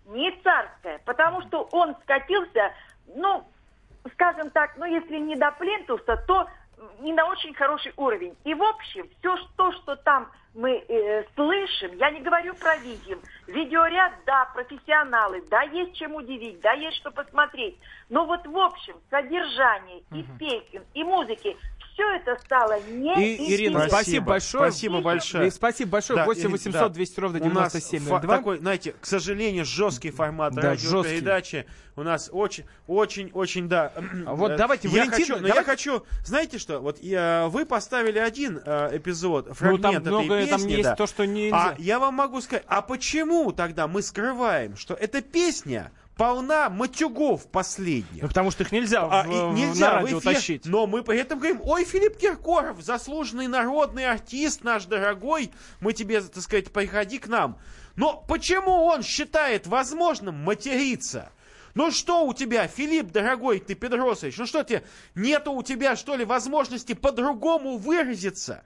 [0.08, 2.74] Не царское, потому что он скатился,
[3.16, 3.46] ну,
[4.14, 6.48] скажем так, ну, если не до плинтуса, то
[7.00, 8.36] не на очень хороший уровень.
[8.44, 13.20] И, в общем, все то, что там мы э, слышим, я не говорю про видим,
[13.46, 17.78] видеоряд, да, профессионалы, да, есть чем удивить, да, есть что посмотреть.
[18.10, 21.58] Но вот, в общем, содержание и песен, и музыки,
[21.96, 24.70] все это стало не И, Ирина, спасибо, большое.
[24.70, 25.48] Спасибо большое.
[25.48, 26.18] И спасибо большое.
[26.18, 26.90] Да, 8 Ирина, 800 да.
[26.90, 28.20] 200 ровно У нас 9702.
[28.20, 31.66] фа- такой, знаете, к сожалению, жесткий формат Да, радиопередачи.
[31.96, 33.94] У нас очень, очень, очень, да.
[34.26, 37.66] А вот э, давайте, я Валентин, хочу, но я хочу, знаете что, вот я, вы
[37.66, 40.96] поставили один э, эпизод, фрагмент Ну, там этой много- песни, там есть да.
[40.96, 41.56] то, что нельзя.
[41.70, 47.48] А я вам могу сказать, а почему тогда мы скрываем, что эта песня полна матюгов
[47.52, 48.22] последних?
[48.22, 50.66] Ну, потому что их нельзя, А, в, и в- нельзя на в радио эфир, тащить.
[50.66, 56.22] Но мы при этом говорим, ой, Филипп Киркоров, заслуженный народный артист наш дорогой, мы тебе,
[56.22, 57.58] так сказать, приходи к нам.
[57.96, 61.30] Но почему он считает возможным материться?
[61.76, 66.16] Ну что у тебя, Филипп, дорогой ты, Педросович, ну что тебе, нету у тебя, что
[66.16, 68.64] ли, возможности по-другому выразиться?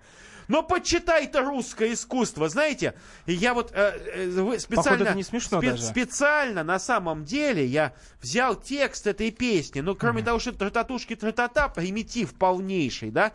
[0.50, 2.96] Но почитай-то русское искусство, знаете,
[3.28, 5.84] я вот э, э, специально, это не смешно даже.
[5.84, 11.70] специально на самом деле я взял текст этой песни, ну кроме того, что трататушки тратата,
[11.70, 13.32] примитив полнейший, да,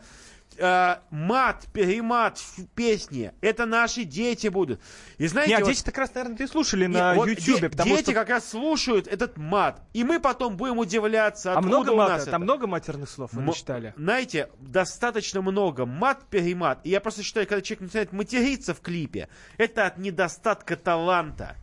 [0.59, 4.81] э, мат, перемат в песне, это наши дети будут.
[5.19, 7.69] И знаете, Нет, вот- дети как раз, наверное, и слушали не, на вот Ютьюбе, де-
[7.71, 8.13] потому дети что...
[8.15, 12.13] как раз слушают этот мат, и мы потом будем удивляться, А много у мата?
[12.15, 12.39] нас Там это.
[12.41, 13.95] много матерных слов вы Мо- читали?
[13.97, 16.81] Знаете, достаточно много мат-перемат.
[16.85, 21.57] И я просто считаю, когда человек начинает материться в клипе, это от недостатка таланта.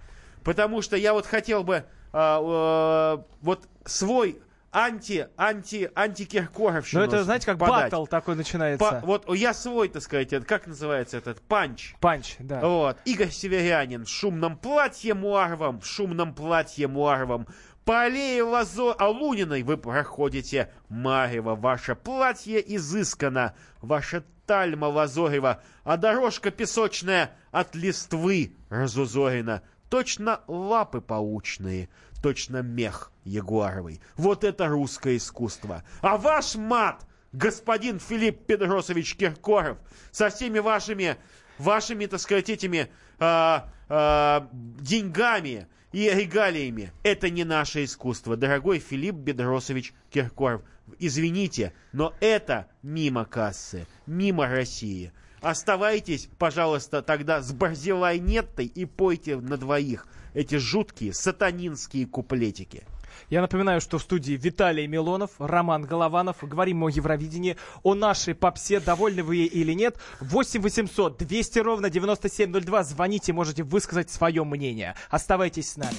[0.44, 7.24] Потому что я вот хотел бы а, а, вот свой анти, анти, антикиркоровщину Ну, это,
[7.24, 7.92] знаете, как подать.
[7.92, 8.84] баттл такой начинается.
[8.84, 11.96] Па- вот я свой, так сказать, это, как называется этот, панч.
[12.00, 12.62] Панч, да.
[12.62, 12.98] Вот.
[13.06, 17.48] Игорь Северянин в шумном платье муаровом, в шумном платье муаровом.
[17.86, 21.56] По аллее Лазо Алуниной вы проходите Марево.
[21.56, 29.64] Ваше платье изысканно, ваша тальма лазорева, а дорожка песочная от листвы разузорена.
[29.90, 31.90] Точно лапы паучные,
[32.22, 34.02] точно мех ягуаровый.
[34.16, 35.84] Вот это русское искусство.
[36.02, 39.78] А ваш мат, господин Филипп Педросович Киркоров,
[40.12, 41.18] со всеми вашими,
[41.58, 48.38] вашими, так сказать, этими а, а, деньгами и регалиями, это не наше искусство.
[48.38, 50.62] Дорогой Филипп Бедросович Киркоров,
[51.00, 55.12] извините, но это мимо кассы, мимо России.
[55.42, 62.84] Оставайтесь, пожалуйста, тогда с Барзилай Неттой и пойте на двоих эти жуткие сатанинские куплетики.
[63.30, 66.38] Я напоминаю, что в студии Виталий Милонов, Роман Голованов.
[66.42, 69.98] Говорим о Евровидении, о нашей попсе, довольны вы ей или нет.
[70.20, 72.84] 8 800 200 ровно 9702.
[72.84, 74.96] Звоните, можете высказать свое мнение.
[75.10, 75.98] Оставайтесь с нами.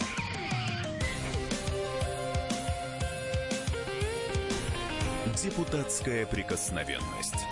[5.43, 7.52] Депутатская прикосновенность.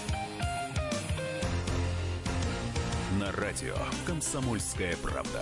[3.31, 3.75] На радио
[4.05, 5.39] «Комсомольская правда».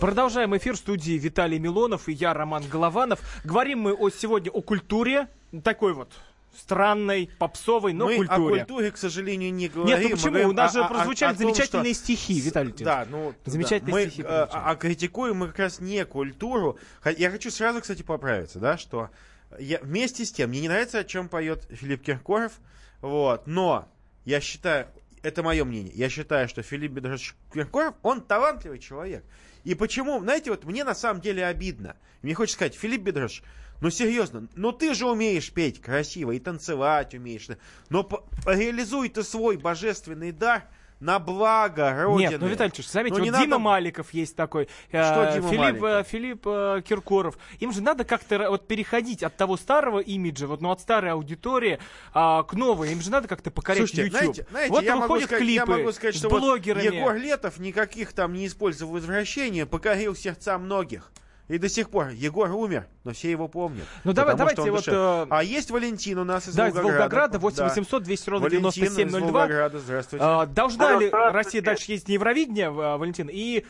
[0.00, 3.20] Продолжаем эфир в студии Виталий Милонов и я, Роман Голованов.
[3.44, 5.28] Говорим мы о, сегодня о культуре,
[5.62, 6.12] такой вот
[6.56, 8.62] странной, попсовой, но Мы культуре.
[8.62, 9.94] о культуре, к сожалению, не говорим.
[9.94, 10.30] Нет, ну почему?
[10.30, 13.92] говорим У нас же о- прозвучали о том, замечательные что- стихи, Виталий Да, ну, Замечательные
[13.94, 14.00] да.
[14.00, 16.78] мы, стихи э, а, а критикуем мы как раз не культуру.
[17.16, 19.10] Я хочу сразу, кстати, поправиться, да, что
[19.58, 22.52] я, вместе с тем, мне не нравится, о чем поет Филипп Киркоров,
[23.00, 23.88] вот, но
[24.28, 24.88] я считаю,
[25.22, 29.24] это мое мнение, я считаю, что Филипп Бедросович Киркоров, он талантливый человек.
[29.64, 31.96] И почему, знаете, вот мне на самом деле обидно.
[32.20, 33.42] Мне хочется сказать, Филипп Бедросович,
[33.80, 37.48] ну серьезно, ну ты же умеешь петь красиво и танцевать умеешь,
[37.88, 38.06] но
[38.44, 40.68] реализуй ты свой божественный дар
[41.00, 42.30] на благо Родины.
[42.30, 45.32] Нет, ну, Виталий Ильич, заметьте, Ну, вот не Дима надо- Маликов есть такой, э, Что
[45.34, 45.84] Дима Филипп, Маликов?
[45.84, 47.38] э, Филипп э, Киркоров.
[47.60, 51.78] Им же надо как-то вот переходить от того старого имиджа, вот, ну, от старой аудитории
[52.12, 52.92] а, к новой.
[52.92, 54.20] Им же надо как-то покорять Слушайте, YouTube.
[54.20, 56.82] знаете, знаете, вот я, могу выходят сказать, клипы я могу сказать, с что вот блогерами.
[56.96, 61.12] Егор Летов никаких там не использовал извращения, покорил сердца многих.
[61.48, 63.86] И до сих пор Егор умер, но все его помнят.
[64.04, 66.98] Ну, давай- давайте он вот, э, А есть Валентин у нас из Да, из Волгограда.
[67.00, 67.64] Волгограда, 8 Да.
[67.64, 69.30] 800 200 ровно Валентин из 9702.
[69.40, 70.24] Волгограда, здравствуйте.
[70.26, 71.08] А, должна ли.
[71.10, 73.30] Россия дальше ездить на Евровидение, а, Валентин?
[73.32, 73.64] И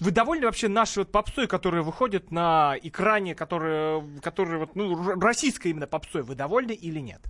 [0.00, 5.18] вы довольны вообще нашей вот попсой, которая выходит на экране, которая, которая вот, ну, р-
[5.20, 6.22] российской именно попсой?
[6.22, 7.20] Вы довольны или нет?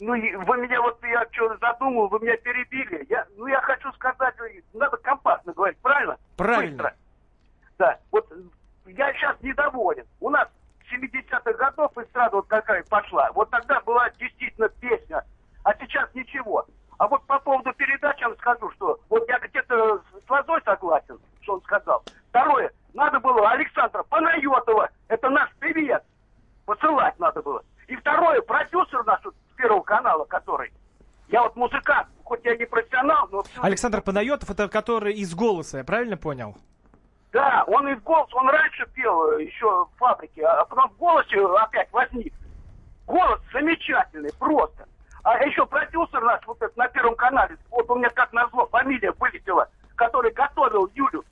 [0.00, 3.06] Ну, вы меня вот, я что задумал, вы меня перебили.
[3.08, 4.34] Я, ну, я хочу сказать,
[4.72, 6.16] надо компактно говорить, правильно?
[6.36, 6.70] Правильно.
[6.82, 6.94] Быстро.
[7.78, 8.32] Да, вот
[8.96, 10.04] я сейчас недоволен.
[10.20, 10.48] У нас
[10.92, 13.30] 70-х годов эстрада вот какая пошла.
[13.32, 15.24] Вот тогда была действительно песня,
[15.64, 16.66] а сейчас ничего.
[16.98, 21.18] А вот по поводу передач я вам скажу, что вот я где-то с Лозой согласен,
[21.40, 22.02] что он сказал.
[22.28, 26.02] Второе, надо было Александра Панайотова, это наш певец,
[26.66, 27.62] посылать надо было.
[27.88, 30.72] И второе, продюсер наш вот с Первого канала, который,
[31.28, 33.44] я вот музыкант, хоть я не профессионал, но...
[33.62, 36.56] Александр Панайотов, это который из «Голоса», я правильно понял?
[37.32, 40.96] Да, он и в голос, он раньше пел э, еще в фабрике, а потом в
[40.96, 42.34] голосе опять возник.
[43.06, 44.86] Голос замечательный, просто.
[45.22, 49.12] А еще продюсер наш вот этот на Первом канале, вот у меня как назло фамилия
[49.12, 51.22] вылетела, который готовил Юлю.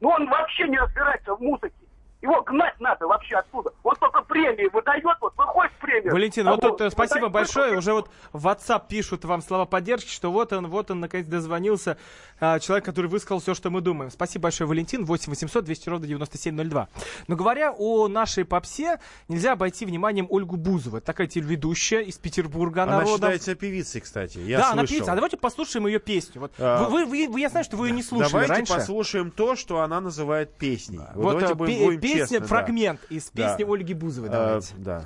[0.00, 1.85] Ну он вообще не разбирается в музыке.
[2.26, 3.70] Его гнать надо вообще оттуда.
[3.84, 6.12] Он только премии выдает, вот выходит премию.
[6.12, 7.78] Валентин, а вот тут э, вот спасибо выдает- большое.
[7.78, 11.96] Уже вот в WhatsApp пишут вам слова поддержки, что вот он, вот он, наконец дозвонился.
[12.40, 14.10] а, человек, который высказал все, что мы думаем.
[14.10, 15.04] Спасибо большое, Валентин.
[15.04, 16.88] 8 800 200 ровно 9702.
[17.28, 18.98] Но говоря о нашей попсе,
[19.28, 20.96] нельзя обойти вниманием Ольгу Бузову.
[20.98, 22.82] Это такая телеведущая из Петербурга.
[22.82, 23.14] Она народом.
[23.16, 24.38] считается певицей, кстати.
[24.38, 24.96] Я да, она слышал.
[24.96, 25.12] певица.
[25.12, 26.40] А давайте послушаем ее песню.
[26.42, 28.74] Вот А, вы, вы- вы- я знаю, что вы ее не слушали Давайте раньше.
[28.74, 30.98] послушаем то, что она называет песней.
[31.14, 32.46] Вот, Вот, давайте э, будем, будем песня, да.
[32.46, 33.48] фрагмент из Да.
[33.56, 34.28] песни Ольги Бузовой.
[34.30, 34.74] Э, Давайте.
[34.76, 35.04] да.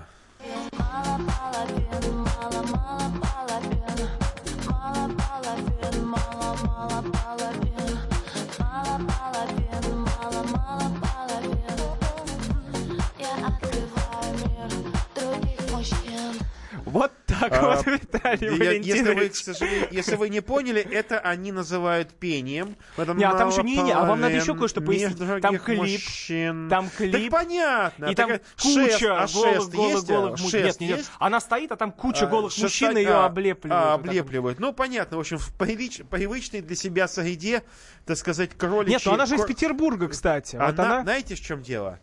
[16.84, 19.34] Вот так А, вот, Виталий я- если вы, к Валентинович.
[19.44, 22.76] сожалению, если вы не поняли, это они называют пением.
[22.96, 25.18] Не, а там еще не, не, а вам надо еще кое-что пояснить.
[25.42, 26.68] Там клип, мужчин.
[26.68, 28.06] там Так клип, понятно.
[28.06, 30.06] и там Так, куча а голых, голых, есть?
[30.06, 30.64] голых мужчин.
[30.64, 33.84] Нет, нет, она стоит, а там куча А, голых мужчин ее а, облепливают.
[33.84, 34.58] а, так облепливают.
[34.60, 37.62] Ну, понятно, в общем, в привыч- привычной для себя среде,
[38.06, 38.92] так сказать, кроличьей...
[38.96, 40.56] Нет, ну она же из Петербурга, кстати.
[40.56, 41.02] Она...
[41.02, 41.98] Знаете, в чем дело?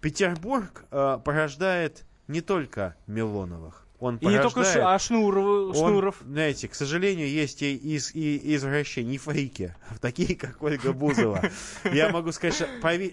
[0.00, 3.81] Петербург э, порождает не только Милоновых.
[4.02, 6.16] Он И не только Ш- а Шнуров, он, Шнуров.
[6.26, 11.40] знаете, к сожалению, есть и, из, и извращения, и фрики, такие, как Ольга Бузова.
[11.84, 12.66] Я могу сказать, что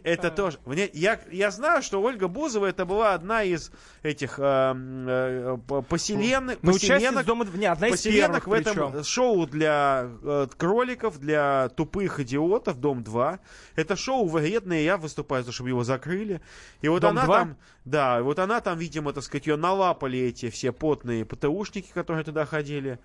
[0.04, 0.58] это тоже...
[0.66, 3.72] Мне, я, я знаю, что Ольга Бузова это была одна из
[4.02, 8.92] этих э, э, по- поселенных, Ну, поселенок, Дома не, одна из поселенок первых в этом
[8.92, 9.04] причем.
[9.04, 13.40] шоу для э, кроликов, для тупых идиотов, Дом-2.
[13.76, 16.42] Это шоу вредное, я выступаю, за чтобы его закрыли.
[16.82, 17.38] И вот Дом она 2?
[17.38, 22.24] там, да, вот она там, видимо, так сказать, ее налапали эти все потные ПТУшники, которые
[22.24, 22.98] туда ходили.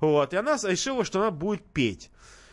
[0.00, 2.10] Вот, и она решила, что она будет петь.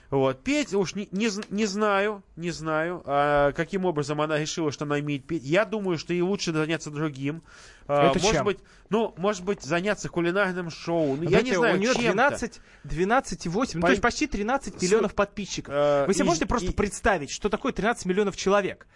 [0.10, 4.86] Вот, петь уж не, не, не знаю, не знаю, а, каким образом она решила, что
[4.86, 5.44] она умеет петь.
[5.44, 7.44] Я думаю, что ей лучше заняться другим.
[7.90, 8.46] А, Это может чем?
[8.46, 8.60] быть,
[8.90, 11.18] ну, может быть, заняться кулинарным шоу.
[11.18, 12.14] Ну, я не знаю, у нее чем-то.
[12.14, 15.74] 12, 12,8, ну, По- то есть почти 13 миллионов подписчиков.
[15.76, 18.88] Э, Вы себе и- можете просто и- представить, что такое 13 миллионов человек?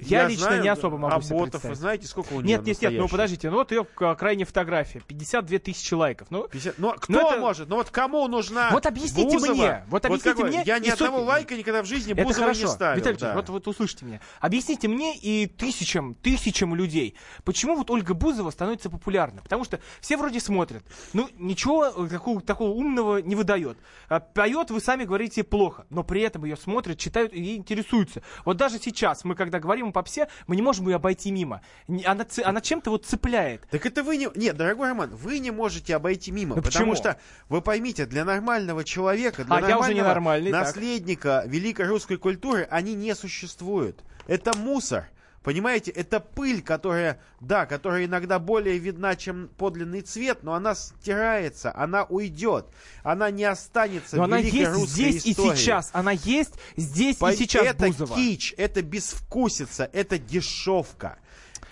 [0.00, 1.76] Я, лично знаю, не особо могу а себе ботов, представить.
[1.76, 4.44] вы знаете, сколько у нее Нет, нет, нет, ну подождите, ну вот ее к- крайняя
[4.46, 6.28] фотография, 52 тысячи лайков.
[6.30, 7.68] Ну, Ну, кто ну, это- может?
[7.68, 9.54] Ну вот кому нужна Вот объясните Бузова?
[9.54, 10.48] мне, вот объясните какой?
[10.50, 12.62] мне Я ни одного лайка никогда в жизни Это Бузова хорошо.
[12.62, 12.98] не ставил.
[13.00, 13.34] Виталий да.
[13.34, 14.20] Вот, вот услышьте меня.
[14.40, 17.14] Объясните мне и тысячам, тысячам людей,
[17.44, 19.42] почему вот Ольга Бузова становится популярной.
[19.42, 20.82] Потому что все вроде смотрят.
[21.12, 23.78] Ну, ничего э, такого, такого умного не выдает.
[24.08, 25.86] А, Поет, вы сами говорите, плохо.
[25.90, 28.22] Но при этом ее смотрят, читают и интересуются.
[28.44, 31.60] Вот даже сейчас, мы когда говорим о попсе, мы не можем ее обойти мимо.
[32.04, 33.66] Она, она чем-то вот цепляет.
[33.70, 34.28] Так это вы не...
[34.34, 36.56] Нет, дорогой Роман, вы не можете обойти мимо.
[36.56, 36.96] Ну потому почему?
[36.96, 37.18] что,
[37.48, 40.66] вы поймите, для нормального человека, для А, нормального ненормальный, так.
[40.66, 44.02] наследника великой русской культуры, они не существуют.
[44.26, 45.06] Это мусор.
[45.44, 51.70] Понимаете, это пыль, которая, да, которая иногда более видна, чем подлинный цвет, но она стирается,
[51.76, 52.66] она уйдет,
[53.02, 55.52] она не останется Но в она есть здесь истории.
[55.52, 55.90] и сейчас.
[55.92, 58.16] Она есть здесь По- и сейчас это Бузова.
[58.16, 61.18] кич, это безвкусица, это дешевка.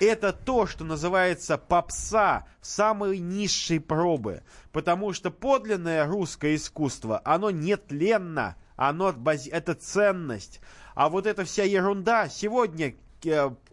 [0.01, 4.43] Это то, что называется попса в самой низшей пробы.
[4.73, 10.61] Потому что подлинное русское искусство, оно нетленно, оно бази- это ценность.
[10.95, 12.95] А вот эта вся ерунда сегодня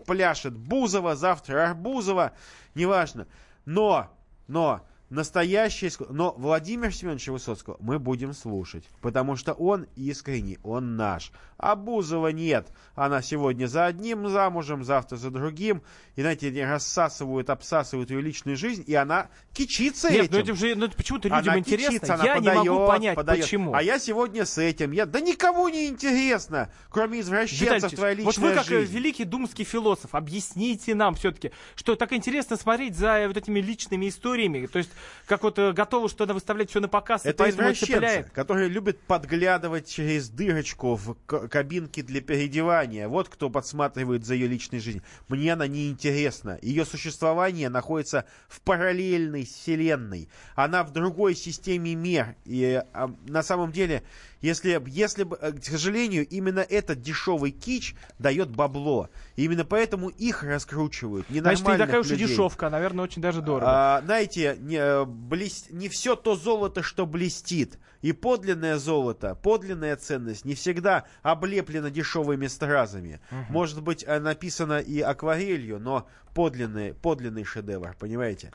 [0.06, 2.34] пляшет Бузова, завтра Арбузова,
[2.76, 3.28] неважно.
[3.66, 4.08] Но,
[4.48, 11.32] но, настоящее но Владимир Семеновича Высоцкого мы будем слушать, потому что он искренний, он наш.
[11.58, 12.68] А Бузова нет.
[12.96, 15.82] Она сегодня за одним замужем, завтра за другим.
[16.16, 20.34] И, знаете, они рассасывают, обсасывают ее личную жизнь, и она кичится Нет, этим.
[20.34, 21.92] ну это же ну, это почему-то людям Она интересно.
[21.92, 23.42] кичится, она я не могу подает, понять, подает.
[23.42, 23.74] почему.
[23.74, 24.92] А я сегодня с этим.
[24.92, 25.06] Я...
[25.06, 28.96] Да никому не интересно, кроме извращенцев, Виталий твоя личная вот вы как э, жизнь.
[28.96, 34.66] великий думский философ, объясните нам все-таки, что так интересно смотреть за вот этими личными историями,
[34.66, 34.92] то есть
[35.26, 38.30] как вот э, готовы что-то выставлять все на показ, и Это поэтому цепляет.
[38.32, 43.08] которые любят подглядывать через дырочку в кабинке для переодевания.
[43.08, 45.04] Вот кто подсматривает за ее личной жизнью.
[45.28, 46.58] Мне она не интересна.
[46.62, 50.30] Ее существование находится в параллельной вселенной.
[50.56, 52.36] Она в другой системе мер.
[52.46, 54.04] И а, на самом деле,
[54.42, 59.10] если, если бы, э, к сожалению, именно этот дешевый кич дает бабло.
[59.36, 61.30] И именно поэтому их раскручивают.
[61.42, 63.66] Значит, не такая уж и дешевка, наверное, очень даже дорого.
[63.70, 67.78] А, знаете, не, э, блес- не все то золото, что блестит.
[68.02, 73.20] И подлинное золото, подлинная ценность не всегда облеплена дешевыми стразами.
[73.50, 78.54] Может быть, э, написано и акварелью, но подлинный, подлинный шедевр, понимаете?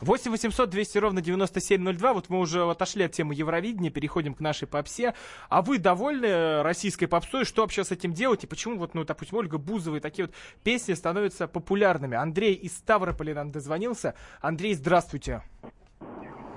[0.00, 2.12] 8 800 200 ровно 9702.
[2.12, 5.14] Вот мы уже отошли от темы Евровидения, переходим к нашей попсе.
[5.48, 7.44] А вы довольны э, российской попсой?
[7.44, 8.44] Что вообще с этим делать?
[8.44, 12.16] И почему вот, ну, допустим, Ольга Бузова и такие вот песни становятся популярными?
[12.16, 14.14] Андрей из Ставрополя нам дозвонился.
[14.40, 15.42] Андрей, здравствуйте.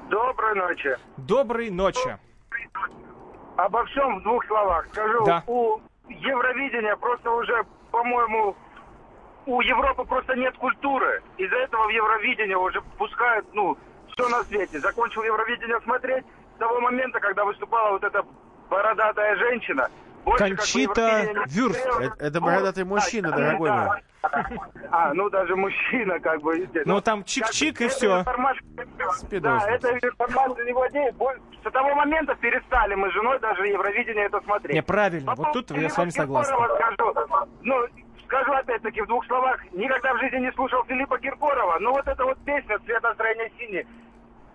[0.09, 0.97] Доброй ночи.
[1.17, 2.17] Доброй ночи.
[3.57, 5.25] Обо всем в двух словах скажу.
[5.25, 5.43] Да.
[5.47, 5.79] У
[6.09, 8.55] Евровидения просто уже, по-моему,
[9.45, 11.21] у Европы просто нет культуры.
[11.37, 13.77] Из-за этого в Евровидение уже пускают, ну,
[14.13, 14.79] все на свете.
[14.79, 16.25] Закончил Евровидение смотреть
[16.55, 18.23] с того момента, когда выступала вот эта
[18.69, 19.89] бородатая женщина.
[20.23, 21.85] Больше как бы Кончита не Вюрст.
[21.99, 23.85] Это, это бородатый мужчина, А, дорогой да.
[23.85, 24.01] мой.
[24.91, 26.69] А, ну даже мужчина, как бы.
[26.85, 28.23] Ну, там чик-чик и всё.
[29.31, 31.15] Да, эта информация не владеет.
[31.65, 34.75] С того момента перестали мы с женой даже Евровидение это смотреть.
[34.75, 35.33] Неправильно.
[35.35, 36.53] Вот тут я с вами согласен.
[37.61, 37.87] Ну,
[38.31, 42.23] скажу опять-таки в двух словах, никогда в жизни не слушал Филиппа Киркорова, но вот эта
[42.23, 43.85] вот песня «Цвет настроения синий»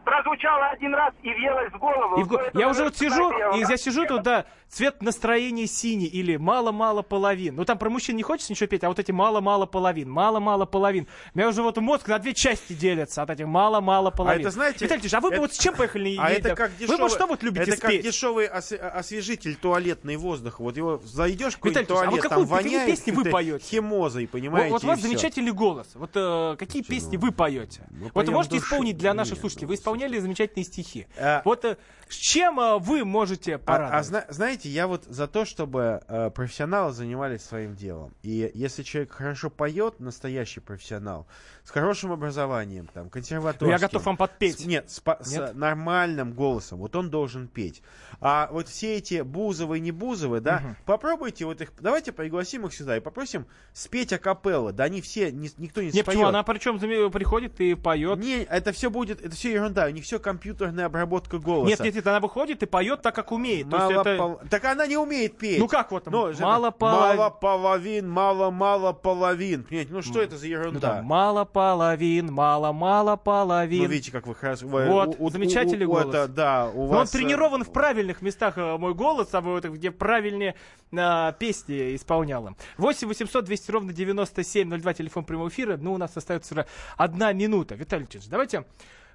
[0.07, 2.21] прозвучала один раз и въелась в голову.
[2.21, 5.03] И в го- Ну, это, Я уже вот сижу, и я сижу тут, да, цвет
[5.03, 7.57] настроения синий или мало-мало половин.
[7.57, 11.07] Ну там про мужчин не хочется ничего петь, а вот эти мало-мало половин, мало-мало половин.
[11.35, 14.41] У меня уже вот мозг на две части делится от этих мало-мало половин.
[14.43, 16.17] это, знаете, Виталий Ильич, а вы бы это- вот с чем поехали?
[16.19, 18.03] А не- это как Вы дешевый, вот что вот любите это как спеть?
[18.05, 20.63] дешевый ос- освежитель туалетный воздуха.
[20.63, 23.65] Вот его зайдешь в Ильич, а вот туалет, какую- там воняет песни вы поете?
[23.65, 24.71] химозой, Вот, понимаете?
[24.71, 25.89] вот у и вас замечательный голос.
[25.95, 27.83] Вот э, какие песни вы поете?
[27.91, 28.67] вот вы поем можете души.
[28.67, 29.67] исполнить для наших Нет, слушателей.
[29.69, 31.07] Вы исполняли замечательные стихи.
[31.19, 31.77] А- Вот э,
[32.09, 33.95] с чем э, вы можете А, порадовать?
[33.95, 38.13] а зна- знаете, я вот за то, чтобы э, профессионалы занимались своим делом.
[38.23, 41.27] И если человек хорошо поет, настоящий профессионал,
[41.65, 43.67] с хорошим образованием, там, консерваторским.
[43.67, 44.61] Ну, я готов вам подпеть.
[44.61, 45.55] с- нет, с, по- с Нет?
[45.55, 46.79] нормальным голосом.
[46.79, 47.83] Вот он должен петь.
[48.21, 50.77] А вот все эти Бузовы не Бузовы, да, Мгм.
[50.85, 54.73] попробуйте вот их, давайте пригласим их сюда и попросим спеть акапелла.
[54.73, 56.07] Да они все, ни- никто не Не, споет.
[56.07, 56.27] почему?
[56.27, 56.79] Она причем
[57.11, 58.19] приходит и поет.
[58.19, 59.86] Не, это все будет, это все ерунда.
[59.89, 61.69] У них все компьютерная обработка голоса.
[61.71, 63.69] Нет, нет, нет, она выходит и поет так, как умеет.
[63.71, 65.59] То есть Мало это- пол- Так она не умеет петь.
[65.59, 66.13] Ну как вот там?
[66.13, 67.17] Ну, Мало половин.
[67.19, 69.65] мало половин, мало-мало половин.
[69.65, 70.81] Понимаете, ну что это за Ну, ерунда?
[70.97, 73.83] там, мало половин, мало-мало половин.
[73.85, 74.67] Ну, видите, как вы хорошо...
[74.67, 76.09] Вот, у- замечательный у- у- голос.
[76.09, 77.15] это, да, у Но он вас...
[77.15, 80.55] э, тренирован в правильных местах, э, мой голос, а вот где правильнее
[80.93, 82.57] э, песни исполнял им.
[82.79, 85.77] 8 800 200 ровно 9702, телефон прямого эфира.
[85.77, 86.67] Ну, у нас остается
[86.97, 87.75] одна минута.
[87.75, 88.65] Виталий Леонидович, давайте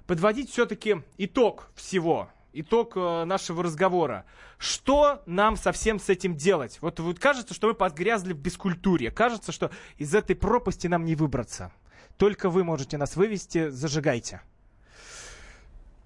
[0.06, 2.30] подводить все-таки итог всего.
[2.52, 4.26] Итог э, нашего разговора.
[4.58, 6.78] Что нам совсем с этим делать?
[6.82, 9.10] Вот, вот кажется, что мы погрязли в бескультуре.
[9.10, 11.72] Кажется, что из этой пропасти нам не выбраться.
[12.18, 13.70] Только вы можете нас вывести.
[13.70, 14.42] Зажигайте.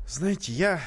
[0.07, 0.81] Знаете, я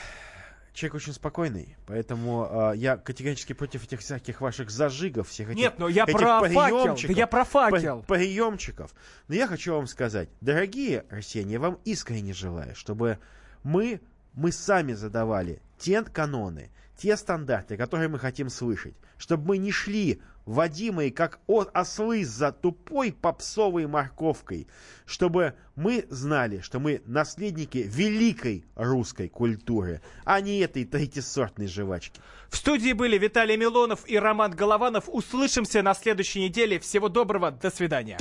[0.79, 5.73] человек очень спокойный, поэтому э, я категорически против этих всяких ваших зажигов, всех этих Нет,
[5.77, 6.95] но я этих про факел.
[7.07, 8.03] Да я про факел.
[8.07, 8.93] приемчиков.
[9.27, 13.19] Но я хочу вам сказать, дорогие россияне, я вам искренне желаю, чтобы
[13.63, 13.99] мы,
[14.33, 20.21] мы сами задавали те каноны, те стандарты, которые мы хотим слышать, чтобы мы не шли
[20.45, 24.67] водимые, как ослы за тупой попсовой морковкой,
[25.05, 32.19] чтобы мы знали, что мы наследники великой русской культуры, а не этой третьесортной жвачки.
[32.49, 35.05] В студии были Виталий Милонов и Роман Голованов.
[35.07, 36.79] Услышимся на следующей неделе.
[36.79, 37.51] Всего доброго.
[37.51, 38.17] До свидания.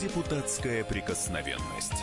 [0.00, 2.02] Депутатская прикосновенность.